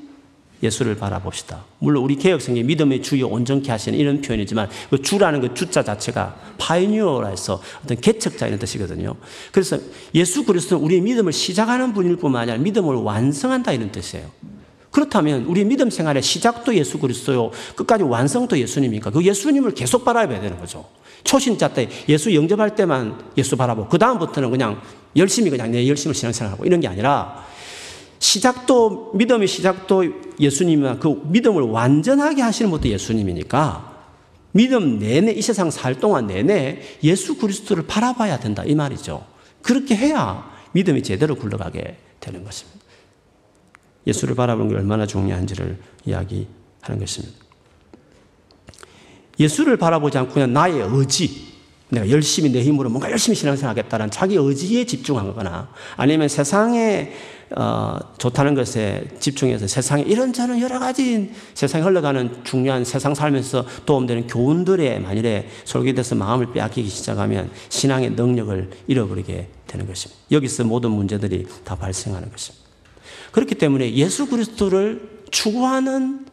예수를 0.63 0.97
바라봅시다. 0.97 1.65
물론 1.79 2.05
우리 2.05 2.17
개역성경 2.17 2.67
믿음의 2.67 3.03
주요 3.03 3.29
온전케 3.29 3.71
하시는 3.71 3.99
이런 3.99 4.21
표현이지만 4.21 4.69
그 4.91 5.01
주라는 5.01 5.41
그 5.41 5.55
주자 5.55 5.83
자체가 5.83 6.37
pioneer라 6.59 7.29
해서 7.29 7.63
어떤 7.85 8.01
개척자 8.01 8.47
이런 8.47 8.59
뜻이거든요. 8.59 9.15
그래서 9.53 9.79
예수 10.15 10.45
그리스도는 10.45 10.85
우리의 10.85 11.01
믿음을 11.01 11.33
시작하는 11.33 11.93
분일 11.93 12.17
뿐만 12.17 12.43
아니라 12.43 12.59
믿음을 12.59 12.95
완성한다 12.97 13.73
이런 13.73 13.91
뜻이에요. 13.91 14.31
그렇다면 14.91 15.45
우리 15.45 15.65
믿음 15.65 15.89
생활의 15.89 16.23
시작도 16.23 16.75
예수 16.75 16.99
그리스도요. 16.99 17.53
끝까지 17.77 18.03
완성도 18.05 18.59
예수님이니까 18.59 19.11
그 19.11 19.25
예수님을 19.25 19.73
계속 19.73 20.05
바라봐야 20.05 20.41
되는 20.41 20.59
거죠. 20.59 20.85
초신자 21.23 21.69
때 21.69 21.89
예수 22.09 22.35
영접할 22.35 22.75
때만 22.75 23.19
예수 23.37 23.57
바라보고 23.57 23.89
그 23.89 23.99
다음부터는 23.99 24.51
그냥 24.51 24.81
열심히 25.17 25.51
그냥 25.51 25.71
내 25.71 25.87
열심을 25.87 26.15
신앙생활하고 26.15 26.65
이런 26.65 26.81
게 26.81 26.89
아니라 26.89 27.45
시작도 28.21 29.13
믿음의 29.15 29.49
시작도 29.49 30.05
예수님이나 30.39 30.99
그 30.99 31.21
믿음을 31.25 31.63
완전하게 31.63 32.43
하시는 32.43 32.71
것도 32.71 32.89
예수님이니까 32.89 33.91
믿음 34.53 34.99
내내 34.99 35.33
이 35.33 35.43
세상 35.43 35.71
살 35.71 35.99
동안 35.99 36.27
내내 36.27 36.81
예수 37.03 37.39
그리스도를 37.39 37.87
바라봐야 37.87 38.39
된다 38.39 38.63
이 38.65 38.75
말이죠. 38.75 39.27
그렇게 39.63 39.97
해야 39.97 40.51
믿음이 40.73 41.03
제대로 41.03 41.35
굴러가게 41.35 41.97
되는 42.21 42.45
것입니다. 42.45 42.79
예수를 44.07 44.35
바라보는 44.35 44.71
게 44.71 44.77
얼마나 44.77 45.07
중요한지를 45.07 45.79
이야기하는 46.05 46.99
것입니다. 46.99 47.37
예수를 49.39 49.79
바라보지 49.79 50.19
않고 50.19 50.35
그냥 50.35 50.53
나의 50.53 50.81
의지, 50.81 51.51
내가 51.89 52.11
열심히 52.11 52.51
내 52.51 52.63
힘으로 52.63 52.91
뭔가 52.91 53.11
열심히 53.11 53.35
신앙생활 53.35 53.71
하겠다는 53.71 54.11
자기 54.11 54.37
의지에 54.37 54.85
집중하거나 54.85 55.71
아니면 55.97 56.29
세상에 56.29 57.13
어, 57.57 57.99
좋다는 58.19 58.55
것에 58.55 59.09
집중해서 59.19 59.67
세상에 59.67 60.03
이런저런 60.03 60.61
여러 60.61 60.79
가지 60.79 61.33
세상에 61.55 61.83
흘러가는 61.83 62.45
중요한 62.45 62.85
세상 62.85 63.15
살면서 63.15 63.67
도움되는 63.87 64.29
교훈들에 64.29 65.01
만일에 65.01 65.49
솔깃해서 65.65 66.15
마음을 66.15 66.53
빼앗기기 66.53 66.89
시작하면 66.89 67.51
신앙의 67.69 68.11
능력을 68.11 68.71
잃어버리게 68.87 69.49
되는 69.67 69.87
것입니다. 69.87 70.21
여기서 70.31 70.65
모든 70.65 70.93
문제들이 70.93 71.47
다 71.65 71.75
발생하는 71.75 72.31
것입니다. 72.31 72.65
그렇기 73.33 73.57
때문에 73.57 73.95
예수 73.95 74.27
그리스도를 74.29 75.21
추구하는 75.31 76.27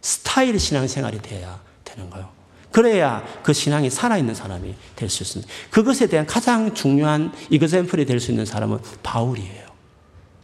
스타일 0.00 0.58
신앙생활이 0.58 1.22
돼야 1.22 1.60
되는 1.84 2.10
거예요. 2.10 2.28
그래야 2.72 3.24
그 3.44 3.52
신앙이 3.52 3.90
살아있는 3.90 4.34
사람이 4.34 4.74
될 4.96 5.08
수 5.08 5.22
있습니다. 5.22 5.52
그것에 5.70 6.08
대한 6.08 6.26
가장 6.26 6.74
중요한 6.74 7.32
example이 7.50 8.04
될 8.04 8.18
수 8.18 8.32
있는 8.32 8.44
사람은 8.44 8.78
바울이에요. 9.04 9.63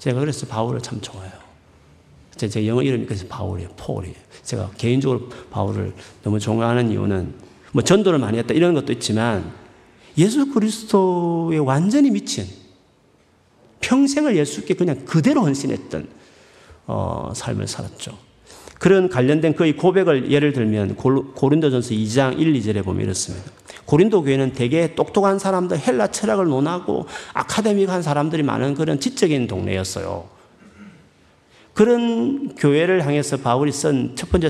제가 0.01 0.19
그래서 0.21 0.47
바울을 0.47 0.81
참 0.81 1.01
좋아해요. 1.01 1.33
제 2.37 2.67
영어 2.67 2.83
이름이 2.83 3.05
그래서 3.05 3.27
바울이에요. 3.29 3.69
폴이에요. 3.77 4.15
제가 4.43 4.71
개인적으로 4.79 5.29
바울을 5.51 5.93
너무 6.23 6.41
좋아하는 6.41 6.91
이유는 6.91 7.35
뭐 7.73 7.83
전도를 7.83 8.19
많이 8.19 8.39
했다 8.39 8.55
이런 8.55 8.75
것도 8.75 8.93
있지만 8.95 9.53
예수 10.17 10.51
그리스도에 10.53 11.59
완전히 11.59 12.11
미친 12.11 12.47
평생을 13.81 14.37
예수께 14.37 14.75
그냥 14.75 15.05
그대로 15.05 15.43
헌신했던 15.43 16.09
어, 16.87 17.33
삶을 17.35 17.69
살았죠. 17.69 18.19
그런 18.79 19.11
관련된 19.11 19.55
그의 19.55 19.77
고백을 19.77 20.33
예를 20.33 20.55
들면 20.55 20.97
고린도전서 20.97 21.91
2장 21.91 22.39
1, 22.39 22.55
2절에 22.55 22.83
보면 22.83 23.03
이렇습니다. 23.03 23.51
고린도 23.91 24.23
교회는 24.23 24.53
되게 24.53 24.95
똑똑한 24.95 25.41
사람들, 25.41 25.77
헬라 25.77 26.13
철학을 26.13 26.45
논하고 26.45 27.07
아카데믹한 27.35 28.03
사람들이 28.03 28.45
많은 28.45 28.77
그런 28.77 29.01
지적인 29.01 29.49
동네였어요. 29.49 30.29
그런 31.75 32.55
교회를 32.55 33.05
향해서 33.05 33.39
바울이 33.39 33.73
쓴 33.73 34.15
첫 34.15 34.31
번째 34.31 34.49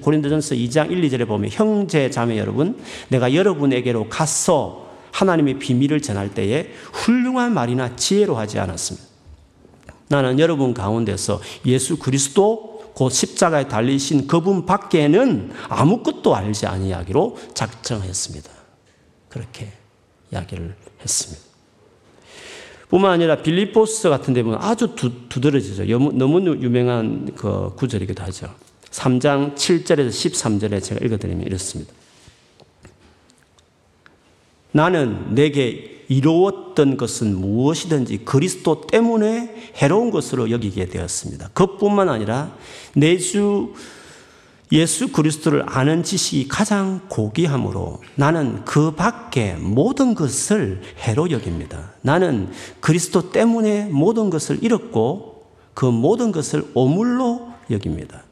고린도전서 0.00 0.54
2장 0.54 0.92
1, 0.92 1.02
2절에 1.02 1.26
보면 1.26 1.50
형제 1.50 2.10
자매 2.10 2.38
여러분 2.38 2.78
내가 3.08 3.34
여러분에게로 3.34 4.08
가서 4.08 4.88
하나님의 5.10 5.58
비밀을 5.58 6.00
전할 6.00 6.32
때에 6.32 6.70
훌륭한 6.92 7.52
말이나 7.52 7.96
지혜로 7.96 8.36
하지 8.36 8.60
않았습니다. 8.60 9.04
나는 10.06 10.38
여러분 10.38 10.74
가운데서 10.74 11.40
예수 11.66 11.98
그리스도 11.98 12.92
곧 12.94 13.10
십자가에 13.10 13.66
달리신 13.66 14.28
그분 14.28 14.64
밖에는 14.64 15.50
아무것도 15.68 16.36
알지 16.36 16.66
아니하기로 16.66 17.36
작정했습니다. 17.54 18.59
그렇게 19.30 19.72
이야기를 20.32 20.76
했습니다. 21.00 21.42
뿐만 22.90 23.12
아니라 23.12 23.36
빌리포스 23.36 24.10
같은 24.10 24.34
데 24.34 24.42
보면 24.42 24.58
아주 24.60 24.94
두, 24.96 25.28
두드러지죠. 25.28 25.84
너무 26.10 26.40
유명한 26.60 27.32
그 27.36 27.72
구절이기도 27.76 28.22
하죠. 28.24 28.52
3장 28.90 29.54
7절에서 29.54 30.08
13절에 30.08 30.82
제가 30.82 31.04
읽어드리면 31.04 31.46
이렇습니다. 31.46 31.94
나는 34.72 35.34
내게 35.34 36.04
이루었던 36.08 36.96
것은 36.96 37.36
무엇이든지 37.36 38.24
그리스도 38.24 38.80
때문에 38.88 39.72
해로운 39.76 40.10
것으로 40.10 40.50
여기게 40.50 40.86
되었습니다. 40.86 41.50
그뿐만 41.54 42.08
아니라 42.08 42.56
내주 42.94 43.72
예수 44.72 45.10
그리스도를 45.10 45.64
아는 45.66 46.04
지식이 46.04 46.48
가장 46.48 47.00
고귀함으로 47.08 48.00
나는 48.14 48.64
그 48.64 48.92
밖에 48.92 49.54
모든 49.54 50.14
것을 50.14 50.80
해로 50.98 51.30
여깁니다. 51.30 51.92
나는 52.02 52.50
그리스도 52.80 53.30
때문에 53.32 53.86
모든 53.90 54.30
것을 54.30 54.62
잃었고 54.62 55.44
그 55.74 55.86
모든 55.86 56.30
것을 56.30 56.64
오물로 56.74 57.48
여깁니다. 57.70 58.22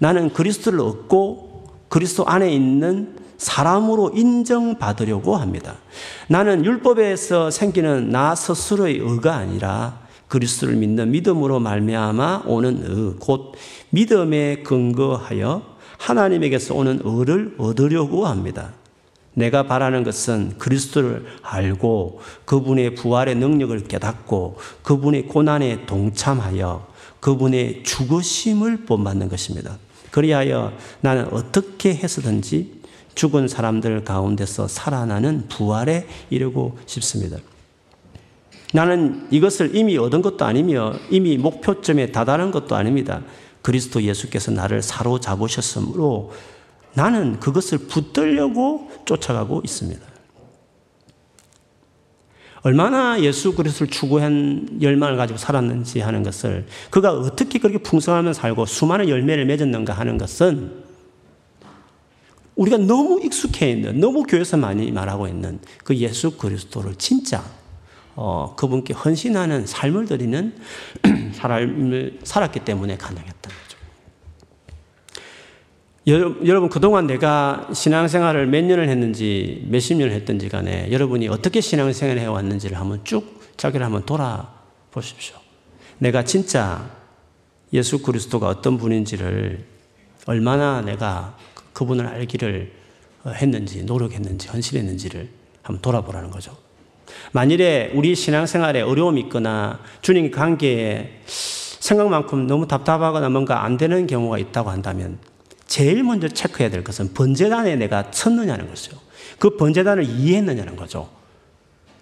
나는 0.00 0.32
그리스도를 0.32 0.80
얻고 0.80 1.64
그리스도 1.88 2.26
안에 2.26 2.52
있는 2.52 3.16
사람으로 3.36 4.12
인정받으려고 4.14 5.36
합니다. 5.36 5.76
나는 6.28 6.64
율법에서 6.64 7.50
생기는 7.50 8.08
나 8.10 8.34
스스로의 8.34 8.98
의가 8.98 9.36
아니라 9.36 10.00
그리스도를 10.28 10.74
믿는 10.76 11.12
믿음으로 11.12 11.60
말미암아 11.60 12.44
오는 12.46 12.82
의, 12.84 13.14
곧 13.20 13.52
믿음에 13.90 14.62
근거하여 14.62 15.73
하나님에게서 16.04 16.74
오는 16.74 17.00
의를 17.02 17.54
얻으려고 17.56 18.26
합니다. 18.26 18.74
내가 19.32 19.66
바라는 19.66 20.04
것은 20.04 20.58
그리스도를 20.58 21.24
알고 21.42 22.20
그분의 22.44 22.94
부활의 22.94 23.34
능력을 23.36 23.84
깨닫고 23.84 24.58
그분의 24.82 25.26
고난에 25.26 25.86
동참하여 25.86 26.86
그분의 27.20 27.82
죽으심을 27.84 28.84
본받는 28.84 29.28
것입니다. 29.28 29.78
그리하여 30.10 30.74
나는 31.00 31.26
어떻게 31.32 31.94
해서든지 31.94 32.82
죽은 33.14 33.48
사람들 33.48 34.04
가운데서 34.04 34.68
살아나는 34.68 35.48
부활에 35.48 36.06
이르고 36.28 36.78
싶습니다. 36.86 37.38
나는 38.74 39.26
이것을 39.30 39.74
이미 39.74 39.96
얻은 39.96 40.20
것도 40.20 40.44
아니며 40.44 40.94
이미 41.08 41.38
목표점에 41.38 42.12
다다른 42.12 42.50
것도 42.50 42.74
아닙니다. 42.74 43.22
그리스도 43.64 44.02
예수께서 44.02 44.50
나를 44.50 44.82
사로잡으셨으므로 44.82 46.32
나는 46.92 47.40
그것을 47.40 47.78
붙들려고 47.78 48.90
쫓아가고 49.06 49.62
있습니다. 49.64 50.02
얼마나 52.60 53.20
예수 53.22 53.54
그리스도를 53.54 53.90
추구한 53.90 54.78
열망을 54.82 55.16
가지고 55.16 55.38
살았는지 55.38 56.00
하는 56.00 56.22
것을 56.22 56.66
그가 56.90 57.12
어떻게 57.12 57.58
그렇게 57.58 57.78
풍성하며 57.78 58.34
살고 58.34 58.66
수많은 58.66 59.08
열매를 59.08 59.46
맺었는가 59.46 59.94
하는 59.94 60.18
것은 60.18 60.84
우리가 62.56 62.76
너무 62.76 63.20
익숙해 63.24 63.70
있는, 63.70 63.98
너무 63.98 64.24
교회에서 64.24 64.58
많이 64.58 64.92
말하고 64.92 65.26
있는 65.26 65.58
그 65.82 65.96
예수 65.96 66.36
그리스도를 66.36 66.96
진짜 66.96 67.42
어, 68.16 68.54
그분께 68.56 68.94
헌신하는 68.94 69.66
삶을 69.66 70.06
드리는 70.06 70.54
삶을 71.34 72.20
살았기 72.22 72.60
때문에 72.60 72.96
가능했던 72.96 73.52
거죠. 73.52 73.74
여러분, 76.46 76.68
그동안 76.68 77.06
내가 77.06 77.68
신앙생활을 77.72 78.46
몇 78.46 78.62
년을 78.62 78.88
했는지, 78.88 79.64
몇십 79.68 79.96
년을 79.96 80.12
했든지 80.12 80.48
간에 80.48 80.92
여러분이 80.92 81.28
어떻게 81.28 81.60
신앙생활을 81.60 82.20
해왔는지를 82.20 82.78
한번 82.78 83.00
쭉 83.04 83.40
자기를 83.56 83.84
한번 83.84 84.04
돌아보십시오. 84.04 85.36
내가 85.98 86.24
진짜 86.24 86.90
예수 87.72 88.02
그리스도가 88.02 88.48
어떤 88.48 88.76
분인지를 88.76 89.64
얼마나 90.26 90.82
내가 90.82 91.36
그분을 91.72 92.06
알기를 92.06 92.72
했는지, 93.26 93.82
노력했는지, 93.84 94.48
헌신했는지를 94.48 95.28
한번 95.62 95.80
돌아보라는 95.80 96.30
거죠. 96.30 96.63
만일에 97.32 97.90
우리 97.94 98.14
신앙생활에 98.14 98.80
어려움이 98.80 99.20
있거나 99.22 99.80
주님 100.02 100.30
관계에 100.30 101.20
생각만큼 101.26 102.46
너무 102.46 102.66
답답하거나 102.66 103.28
뭔가 103.28 103.64
안 103.64 103.76
되는 103.76 104.06
경우가 104.06 104.38
있다고 104.38 104.70
한다면 104.70 105.18
제일 105.66 106.02
먼저 106.02 106.28
체크해야 106.28 106.70
될 106.70 106.84
것은 106.84 107.14
번제단에 107.14 107.76
내가 107.76 108.10
쳤느냐는 108.10 108.68
것이죠. 108.68 108.96
그 109.38 109.56
번제단을 109.56 110.04
이해했느냐는 110.04 110.76
거죠. 110.76 111.08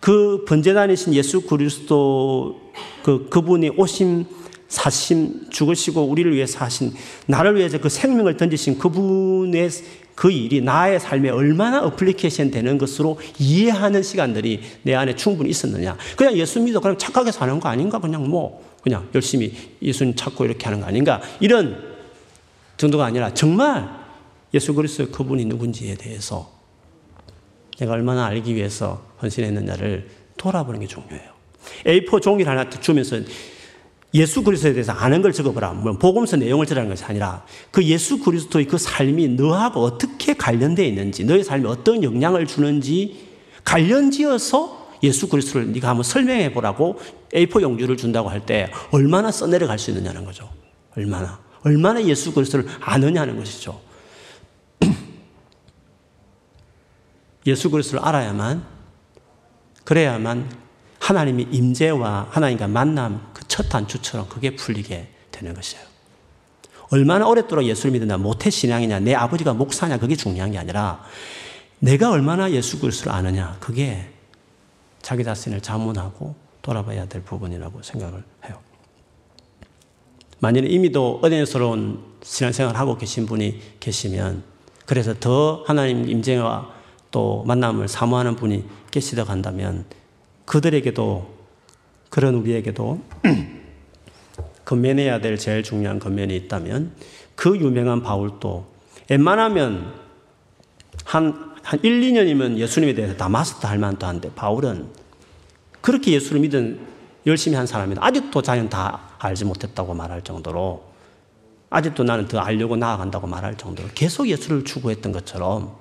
그 0.00 0.44
번제단이신 0.46 1.14
예수 1.14 1.42
그리스도 1.42 2.60
그 3.02 3.28
그분이 3.30 3.70
오심 3.76 4.26
사심 4.68 5.50
죽으시고 5.50 6.02
우리를 6.02 6.34
위해서 6.34 6.58
하신 6.64 6.92
나를 7.26 7.56
위해서 7.56 7.78
그 7.78 7.88
생명을 7.88 8.36
던지신 8.36 8.78
그분의 8.78 9.68
그 10.14 10.30
일이 10.30 10.60
나의 10.60 11.00
삶에 11.00 11.30
얼마나 11.30 11.82
어플리케이션 11.84 12.50
되는 12.50 12.78
것으로 12.78 13.18
이해하는 13.38 14.02
시간들이 14.02 14.60
내 14.82 14.94
안에 14.94 15.16
충분히 15.16 15.50
있었느냐. 15.50 15.96
그냥 16.16 16.36
예수 16.36 16.60
믿어 16.60 16.80
그냥 16.80 16.98
착하게 16.98 17.32
사는 17.32 17.58
거 17.58 17.68
아닌가? 17.68 17.98
그냥 17.98 18.28
뭐 18.28 18.62
그냥 18.82 19.08
열심히 19.14 19.52
예수님 19.80 20.14
찾고 20.14 20.44
이렇게 20.44 20.64
하는 20.64 20.80
거 20.80 20.86
아닌가? 20.86 21.20
이런 21.40 21.92
정도가 22.76 23.04
아니라 23.04 23.32
정말 23.32 23.88
예수 24.54 24.74
그리스도 24.74 25.10
그분이 25.10 25.44
누군지에 25.46 25.94
대해서 25.94 26.52
내가 27.78 27.92
얼마나 27.92 28.26
알기 28.26 28.54
위해서 28.54 29.04
헌신했느냐를 29.22 30.08
돌아보는 30.36 30.80
게 30.80 30.86
중요해요. 30.86 31.32
A4 31.86 32.20
종이를 32.20 32.50
하나 32.50 32.68
주면서 32.68 33.16
예수 34.14 34.42
그리스도에 34.42 34.72
대해서 34.72 34.92
아는 34.92 35.22
걸 35.22 35.32
적어보라. 35.32 35.72
뭐 35.72 35.96
복음서 35.96 36.36
내용을 36.36 36.66
적라는 36.66 36.90
것이 36.90 37.04
아니라 37.04 37.44
그 37.70 37.82
예수 37.84 38.18
그리스도의 38.18 38.66
그 38.66 38.76
삶이 38.76 39.28
너하고 39.28 39.80
어떻게 39.80 40.34
관련되어 40.34 40.84
있는지, 40.84 41.24
너의 41.24 41.44
삶에 41.44 41.66
어떤 41.66 42.02
영향을 42.02 42.46
주는지 42.46 43.28
관련지어서 43.64 44.82
예수 45.02 45.28
그리스도를 45.28 45.72
네가 45.72 45.88
한번 45.88 46.04
설명해 46.04 46.52
보라고 46.52 47.00
A4 47.32 47.62
용지를 47.62 47.96
준다고 47.96 48.28
할 48.28 48.40
때 48.40 48.70
얼마나 48.90 49.32
써내려갈 49.32 49.78
수 49.78 49.90
있느냐는 49.90 50.24
거죠. 50.24 50.48
얼마나. 50.96 51.40
얼마나 51.64 52.02
예수 52.04 52.32
그리스도를 52.32 52.66
아느냐는 52.80 53.36
것이죠. 53.36 53.80
예수 57.46 57.70
그리스도를 57.70 58.04
알아야만 58.04 58.64
그래야만 59.84 60.61
하나님의 61.02 61.48
임재와 61.50 62.28
하나님과 62.30 62.68
만남 62.68 63.30
그 63.32 63.42
첫 63.52 63.68
단추처럼 63.68 64.30
그게 64.30 64.56
풀리게 64.56 65.08
되는 65.30 65.52
것이에요. 65.52 65.84
얼마나 66.90 67.28
오랫도록 67.28 67.66
예수를 67.66 67.92
믿으냐, 67.92 68.16
모태 68.16 68.48
신앙이냐, 68.48 69.00
내 69.00 69.14
아버지가 69.14 69.52
목사냐, 69.52 69.98
그게 69.98 70.16
중요한 70.16 70.52
게 70.52 70.58
아니라 70.58 71.04
내가 71.80 72.10
얼마나 72.10 72.50
예수 72.50 72.80
그리스도를 72.80 73.12
아느냐, 73.12 73.58
그게 73.60 74.08
자기 75.02 75.22
자신을 75.22 75.60
자문하고 75.60 76.34
돌아봐야 76.62 77.04
될 77.08 77.22
부분이라고 77.22 77.82
생각을 77.82 78.24
해요. 78.46 78.58
만일 80.38 80.70
이미도 80.70 81.20
은혜스러운 81.22 82.02
신앙생활을 82.22 82.80
하고 82.80 82.96
계신 82.96 83.26
분이 83.26 83.60
계시면 83.80 84.44
그래서 84.86 85.12
더 85.20 85.62
하나님 85.66 86.08
임재와 86.08 86.70
또 87.10 87.44
만남을 87.46 87.88
사모하는 87.88 88.36
분이 88.36 88.64
계시다고 88.90 89.30
한다면 89.30 89.84
그들에게도 90.44 91.34
그런 92.10 92.34
우리에게도 92.34 93.00
건면해야 94.64 95.20
될 95.20 95.38
제일 95.38 95.62
중요한 95.62 95.98
건면이 95.98 96.34
있다면 96.36 96.92
그 97.34 97.56
유명한 97.56 98.02
바울도 98.02 98.66
웬만하면 99.08 99.94
한, 101.04 101.54
한 101.62 101.80
1, 101.82 102.00
2년이면 102.00 102.58
예수님에 102.58 102.94
대해서 102.94 103.16
다 103.16 103.28
마스터 103.28 103.68
할 103.68 103.78
만도 103.78 104.06
한데 104.06 104.30
바울은 104.34 104.88
그렇게 105.80 106.12
예수를 106.12 106.40
믿은 106.40 106.80
열심히 107.26 107.56
한 107.56 107.66
사람이다. 107.66 108.04
아직도 108.04 108.42
자기는 108.42 108.68
다 108.68 109.10
알지 109.18 109.44
못했다고 109.44 109.94
말할 109.94 110.22
정도로 110.22 110.92
아직도 111.70 112.04
나는 112.04 112.28
더 112.28 112.38
알려고 112.38 112.76
나아간다고 112.76 113.26
말할 113.26 113.56
정도로 113.56 113.88
계속 113.94 114.28
예수를 114.28 114.64
추구했던 114.64 115.12
것처럼 115.12 115.74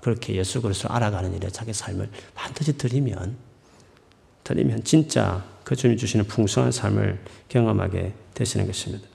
그렇게 0.00 0.34
예수 0.36 0.60
그리스도를 0.62 0.94
알아가는 0.94 1.34
일에 1.34 1.48
자기 1.48 1.72
삶을 1.72 2.10
반드시 2.34 2.76
드리면 2.76 3.36
드리면 4.44 4.84
진짜 4.84 5.42
그 5.64 5.74
주님 5.74 5.96
주시는 5.96 6.26
풍성한 6.26 6.70
삶을 6.70 7.18
경험하게 7.48 8.12
되시는 8.34 8.66
것입니다. 8.66 9.08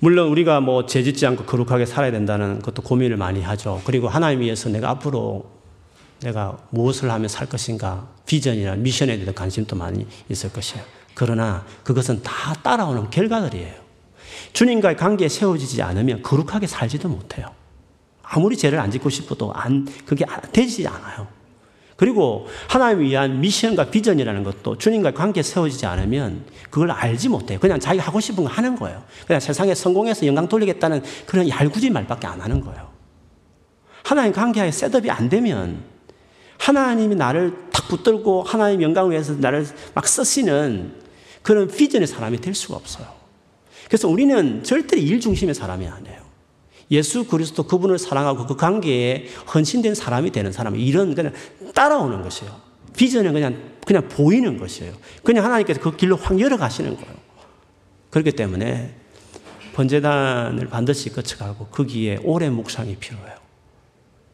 물론 0.00 0.28
우리가 0.28 0.60
뭐 0.60 0.84
죄짓지 0.84 1.24
않고 1.26 1.44
거룩하게 1.44 1.86
살아야 1.86 2.10
된다는 2.10 2.60
것도 2.60 2.82
고민을 2.82 3.16
많이 3.16 3.40
하죠. 3.40 3.80
그리고 3.86 4.08
하나님 4.08 4.40
위해서 4.40 4.68
내가 4.68 4.90
앞으로 4.90 5.46
내가 6.20 6.58
무엇을 6.70 7.10
하면 7.10 7.28
살 7.28 7.48
것인가 7.48 8.08
비전이나 8.26 8.76
미션에 8.76 9.16
대한 9.18 9.34
관심도 9.34 9.76
많이 9.76 10.06
있을 10.28 10.52
것이에요. 10.52 10.84
그러나 11.14 11.64
그것은 11.84 12.22
다 12.22 12.52
따라오는 12.54 13.10
결과들이에요. 13.10 13.84
주님과의 14.52 14.96
관계에 14.96 15.28
세워지지 15.28 15.82
않으면 15.82 16.22
거룩하게 16.22 16.66
살지도 16.66 17.08
못해요. 17.08 17.46
아무리 18.22 18.56
죄를 18.56 18.80
안 18.80 18.90
짓고 18.90 19.10
싶어도 19.10 19.52
안, 19.52 19.86
그게 20.06 20.24
되지 20.52 20.86
않아요. 20.86 21.28
그리고 21.96 22.46
하나님 22.68 23.00
위한 23.00 23.40
미션과 23.40 23.90
비전이라는 23.90 24.42
것도 24.42 24.78
주님과의 24.78 25.14
관계에 25.14 25.42
세워지지 25.42 25.86
않으면 25.86 26.44
그걸 26.70 26.90
알지 26.90 27.28
못해요. 27.28 27.58
그냥 27.60 27.78
자기가 27.78 28.04
하고 28.06 28.20
싶은 28.20 28.44
거 28.44 28.50
하는 28.50 28.76
거예요. 28.76 29.02
그냥 29.26 29.40
세상에 29.40 29.74
성공해서 29.74 30.26
영광 30.26 30.48
돌리겠다는 30.48 31.02
그런 31.26 31.48
얄궂은 31.48 31.92
말밖에 31.92 32.26
안 32.26 32.40
하는 32.40 32.60
거예요. 32.60 32.90
하나님 34.02 34.32
관계에 34.32 34.70
셋업이 34.70 35.10
안 35.10 35.28
되면 35.28 35.82
하나님이 36.58 37.14
나를 37.14 37.54
탁 37.72 37.88
붙들고 37.88 38.42
하나님 38.42 38.82
영광을 38.82 39.12
위해서 39.12 39.34
나를 39.34 39.66
막 39.94 40.06
쓰시는 40.06 40.94
그런 41.42 41.68
비전의 41.68 42.06
사람이 42.06 42.40
될 42.40 42.54
수가 42.54 42.76
없어요. 42.76 43.06
그래서 43.86 44.08
우리는 44.08 44.64
절대 44.64 44.98
일 44.98 45.20
중심의 45.20 45.54
사람이 45.54 45.86
아니에요. 45.86 46.23
예수 46.90 47.24
그리스도 47.24 47.62
그분을 47.64 47.98
사랑하고 47.98 48.46
그 48.46 48.56
관계에 48.56 49.28
헌신된 49.52 49.94
사람이 49.94 50.30
되는 50.30 50.52
사람은 50.52 50.78
이런 50.78 51.14
그냥 51.14 51.32
따라오는 51.74 52.22
것이에요. 52.22 52.54
비전은 52.96 53.32
그냥 53.32 53.74
그냥 53.86 54.08
보이는 54.08 54.58
것이에요. 54.58 54.92
그냥 55.22 55.44
하나님께서 55.44 55.80
그 55.80 55.96
길로 55.96 56.16
확 56.16 56.38
열어 56.40 56.56
가시는 56.56 56.96
거예요. 56.96 57.14
그렇기 58.10 58.32
때문에 58.32 58.94
번제단을 59.74 60.68
반드시 60.68 61.10
거쳐가고 61.10 61.66
거기에 61.66 62.18
오랜 62.22 62.54
묵상이 62.54 62.96
필요해요. 62.96 63.34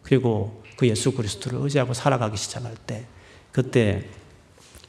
그리고 0.02 0.62
그 0.76 0.88
예수 0.88 1.12
그리스도를 1.12 1.60
의지하고 1.62 1.94
살아가기 1.94 2.36
시작할 2.36 2.74
때 2.86 3.06
그때 3.52 4.04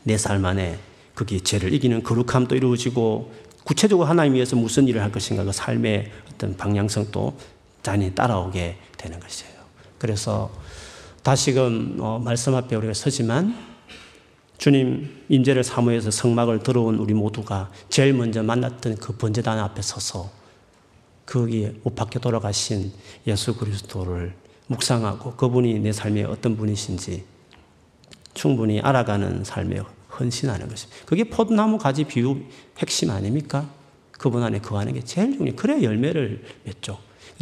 내 0.04 0.18
삶 0.18 0.44
안에 0.44 0.80
거기에 1.16 1.40
죄를 1.40 1.74
이기는 1.74 2.04
거룩함도 2.04 2.56
이루어지고 2.56 3.32
구체적으로 3.64 4.08
하나님 4.08 4.34
위해서 4.34 4.56
무슨 4.56 4.88
일을 4.88 5.02
할 5.02 5.12
것인가 5.12 5.44
그 5.44 5.52
삶의 5.52 6.12
어떤 6.42 6.58
방향성도 6.58 7.38
잔이 7.84 8.16
따라오게 8.16 8.78
되는 8.98 9.20
것이에요. 9.20 9.54
그래서 10.00 10.52
다시금 11.22 11.98
어, 12.00 12.18
말씀 12.18 12.56
앞에 12.56 12.76
우리가 12.76 12.96
서지만 12.96 13.56
주님 14.58 15.24
임재를 15.30 15.64
사모해서 15.64 16.10
성막을 16.10 16.64
들어온 16.64 16.96
우리 16.96 17.14
모두가 17.14 17.70
제일 17.90 18.14
먼저 18.14 18.42
만났던 18.42 18.96
그 18.96 19.16
번제단 19.18 19.60
앞에 19.60 19.84
서서 19.84 20.32
거기에 21.28 21.76
못 21.84 21.96
박혀 21.96 22.20
돌아가신 22.20 22.92
예수 23.28 23.56
그리스도를 23.56 24.34
묵상하고 24.66 25.36
그분이 25.36 25.80
내 25.80 25.92
삶에 25.92 26.24
어떤 26.24 26.58
분이신지 26.58 27.24
충분히 28.34 28.80
알아가는 28.80 29.44
삶에 29.44 29.82
헌신하는 30.20 30.68
것입니다. 30.68 31.06
그게 31.06 31.24
포도나무 31.24 31.78
가지 31.78 32.04
비유 32.04 32.42
핵심 32.80 33.12
아닙니까? 33.12 33.70
그분 34.22 34.44
안에 34.44 34.60
거하는 34.60 34.94
게 34.94 35.02
제일 35.02 35.32
중요해요. 35.32 35.56
그래야 35.56 35.82
열매를 35.82 36.44
맺죠. 36.64 37.00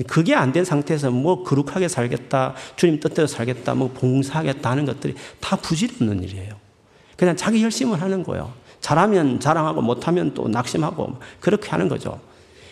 그게 0.08 0.34
안 0.34 0.54
된 0.54 0.64
상태에서 0.64 1.12
뭐 1.12 1.44
거룩하게 1.44 1.90
살겠다, 1.90 2.56
주님 2.78 3.02
뜻대로 3.02 3.28
살겠다, 3.28 3.76
뭐 3.76 3.90
봉사하겠다 3.90 4.70
하는 4.70 4.86
것들이 4.86 5.14
다 5.42 5.58
부질없는 5.58 6.24
일이에요. 6.24 6.56
그냥 7.18 7.36
자기 7.36 7.62
열심을 7.62 8.02
하는 8.02 8.24
거예요. 8.24 8.54
잘하면 8.80 9.42
자랑하고 9.42 9.82
못하면 9.82 10.34
또 10.34 10.48
낙심하고 10.48 11.18
그렇게 11.42 11.70
하는 11.70 11.90
거죠. 11.90 12.22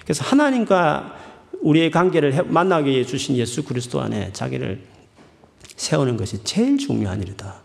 그래서 0.06 0.24
하나님과 0.24 1.18
우리의 1.60 1.92
관계를 1.92 2.46
만나게 2.46 3.00
해주신 3.00 3.36
예수 3.36 3.66
그리스도 3.66 4.00
안에 4.00 4.32
자기를 4.32 4.84
세우는 5.76 6.16
것이 6.16 6.46
제일 6.46 6.78
중요한 6.78 7.22
일이다. 7.22 7.56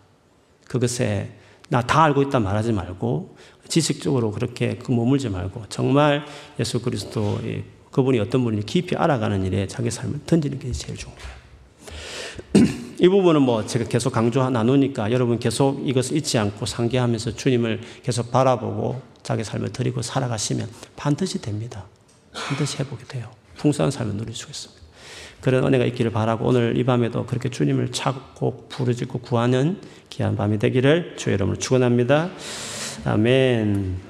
그것에 0.66 1.36
나 1.68 1.80
다 1.80 2.02
알고 2.04 2.20
있다 2.22 2.38
말하지 2.38 2.72
말고 2.72 3.36
지식적으로 3.68 4.30
그렇게 4.32 4.76
그 4.76 4.92
머물지 4.92 5.28
말고 5.28 5.64
정말 5.68 6.24
예수 6.58 6.80
그리스도의 6.82 7.64
그분이 7.90 8.18
어떤 8.18 8.42
분인지 8.42 8.66
깊이 8.66 8.96
알아가는 8.96 9.44
일에 9.44 9.66
자기 9.66 9.90
삶을 9.90 10.20
던지는 10.26 10.58
게 10.58 10.72
제일 10.72 10.98
중요해요. 10.98 11.42
이 12.98 13.08
부분은 13.08 13.42
뭐 13.42 13.66
제가 13.66 13.86
계속 13.86 14.12
강조 14.12 14.48
나누니까 14.48 15.10
여러분 15.12 15.38
계속 15.38 15.86
이것을 15.86 16.16
잊지 16.16 16.38
않고 16.38 16.66
상기하면서 16.66 17.36
주님을 17.36 17.80
계속 18.02 18.30
바라보고 18.30 19.02
자기 19.22 19.44
삶을 19.44 19.72
드리고 19.72 20.02
살아가시면 20.02 20.68
반드시 20.96 21.40
됩니다. 21.40 21.86
반드시 22.32 22.78
해보게 22.78 23.04
돼요. 23.06 23.28
풍성한 23.56 23.90
삶을 23.90 24.16
누릴 24.16 24.34
수 24.34 24.48
있습니다. 24.48 24.82
그런 25.40 25.66
은혜가 25.66 25.84
있기를 25.86 26.12
바라고 26.12 26.46
오늘 26.46 26.78
이 26.78 26.84
밤에도 26.84 27.26
그렇게 27.26 27.48
주님을 27.48 27.90
찾고 27.90 28.68
부르짖고 28.68 29.18
구하는 29.18 29.80
귀한 30.08 30.36
밤이 30.36 30.58
되기를 30.58 31.16
주의 31.16 31.34
이름으로 31.34 31.58
축원합니다. 31.58 32.30
아멘. 33.04 34.00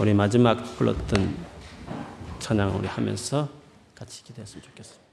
우리 0.00 0.14
마지막 0.14 0.54
불렀던 0.78 1.36
찬양을 2.38 2.74
우리 2.74 2.88
하면서 2.88 3.50
같이 3.94 4.24
기도했으면 4.24 4.64
좋겠습니다. 4.64 5.03